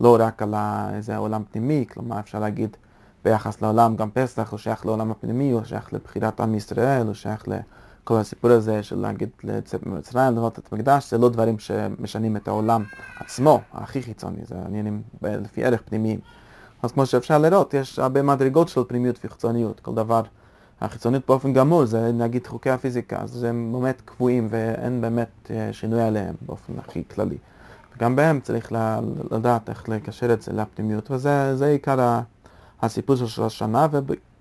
לא 0.00 0.16
רק 0.20 0.42
על 0.42 0.54
איזה 0.94 1.16
עולם 1.16 1.42
פנימי, 1.52 1.84
כלומר 1.92 2.18
אפשר 2.18 2.40
להגיד 2.40 2.76
ביחס 3.24 3.62
לעולם, 3.62 3.96
גם 3.96 4.10
פסח 4.10 4.50
הוא 4.50 4.58
שייך 4.58 4.86
לעולם 4.86 5.10
הפנימי, 5.10 5.50
הוא 5.50 5.64
שייך 5.64 5.92
לבחירת 5.92 6.40
עם 6.40 6.54
ישראל, 6.54 7.06
הוא 7.06 7.14
שייך 7.14 7.44
לכל 7.48 8.16
הסיפור 8.16 8.50
הזה 8.50 8.82
של 8.82 8.98
להגיד 8.98 9.28
לצאת 9.44 9.86
ממצרים, 9.86 10.34
לראות 10.34 10.58
את 10.58 10.72
המקדש, 10.72 11.10
זה 11.10 11.18
לא 11.18 11.28
דברים 11.28 11.58
שמשנים 11.58 12.36
את 12.36 12.48
העולם 12.48 12.84
עצמו, 13.20 13.60
הכי 13.72 14.02
חיצוני, 14.02 14.40
זה 14.44 14.54
עניינים 14.66 15.02
לפי 15.22 15.64
ערך 15.64 15.82
פנימיים. 15.84 16.20
אז 16.84 16.92
כמו 16.92 17.06
שאפשר 17.06 17.38
לראות, 17.38 17.74
יש 17.74 17.98
הרבה 17.98 18.22
מדרגות 18.22 18.68
של 18.68 18.80
פנימיות 18.88 19.18
וחיצוניות, 19.24 19.80
כל 19.80 19.94
דבר, 19.94 20.22
החיצוניות 20.80 21.22
באופן 21.28 21.52
גמור, 21.52 21.86
זה 21.86 22.12
נגיד 22.12 22.46
חוקי 22.46 22.70
הפיזיקה, 22.70 23.16
אז 23.20 23.44
הם 23.44 23.72
באמת 23.72 24.02
קבועים 24.04 24.48
ואין 24.50 25.00
באמת 25.00 25.50
אה, 25.50 25.68
שינוי 25.72 26.02
עליהם 26.02 26.34
באופן 26.40 26.72
הכי 26.78 27.02
כללי. 27.14 27.36
וגם 27.96 28.16
בהם 28.16 28.40
צריך 28.40 28.72
לדעת 29.30 29.68
איך 29.68 29.88
לקשר 29.88 30.32
את 30.32 30.42
זה 30.42 30.52
לפנימיות, 30.52 31.10
וזה 31.10 31.66
עיקר 31.66 32.20
הסיפור 32.82 33.16
של 33.16 33.42
השנה, 33.42 33.86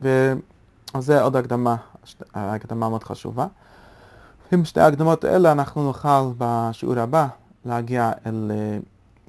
וזה 0.02 1.22
עוד 1.22 1.36
הקדמה, 1.36 1.76
הקדמה 2.34 2.90
מאוד 2.90 3.04
חשובה. 3.04 3.48
עם 4.52 4.66
שתי 4.66 4.80
ההקדמות 4.80 5.24
האלה 5.24 5.52
אנחנו 5.52 5.84
נוכל 5.84 6.32
בשיעור 6.38 7.00
הבא 7.00 7.28
להגיע 7.66 8.12
אל, 8.26 8.52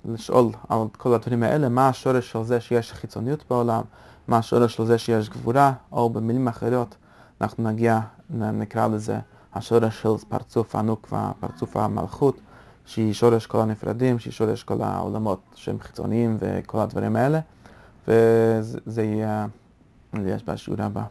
לשאול 0.04 0.50
על 0.68 0.78
כל 0.98 1.14
הדברים 1.14 1.42
האלה, 1.42 1.68
מה 1.68 1.88
השורש 1.88 2.32
של 2.32 2.42
זה 2.44 2.60
שיש 2.60 2.92
חיצוניות 2.92 3.44
בעולם, 3.50 3.82
מה 4.28 4.38
השורש 4.38 4.76
של 4.76 4.84
זה 4.84 4.98
שיש 4.98 5.30
גבורה, 5.30 5.72
או 5.92 6.10
במילים 6.10 6.48
אחרות 6.48 6.96
אנחנו 7.40 7.70
נגיע, 7.70 8.00
נקרא 8.30 8.86
לזה 8.86 9.18
השורש 9.54 10.02
של 10.02 10.26
פרצוף 10.28 10.76
הנוקבה, 10.76 11.30
פרצוף 11.40 11.76
המלכות, 11.76 12.40
שהיא 12.86 13.12
שורש 13.12 13.46
כל 13.46 13.60
הנפרדים, 13.60 14.18
שהיא 14.18 14.32
שורש 14.32 14.62
כל 14.62 14.82
העולמות 14.82 15.40
שהם 15.54 15.80
חיצוניים 15.80 16.36
וכל 16.40 16.78
הדברים 16.78 17.16
האלה. 17.16 17.40
וזה 18.08 19.02
יהיה, 19.02 19.46
יש 20.26 20.44
בשיעור 20.44 20.82
הבא. 20.82 21.02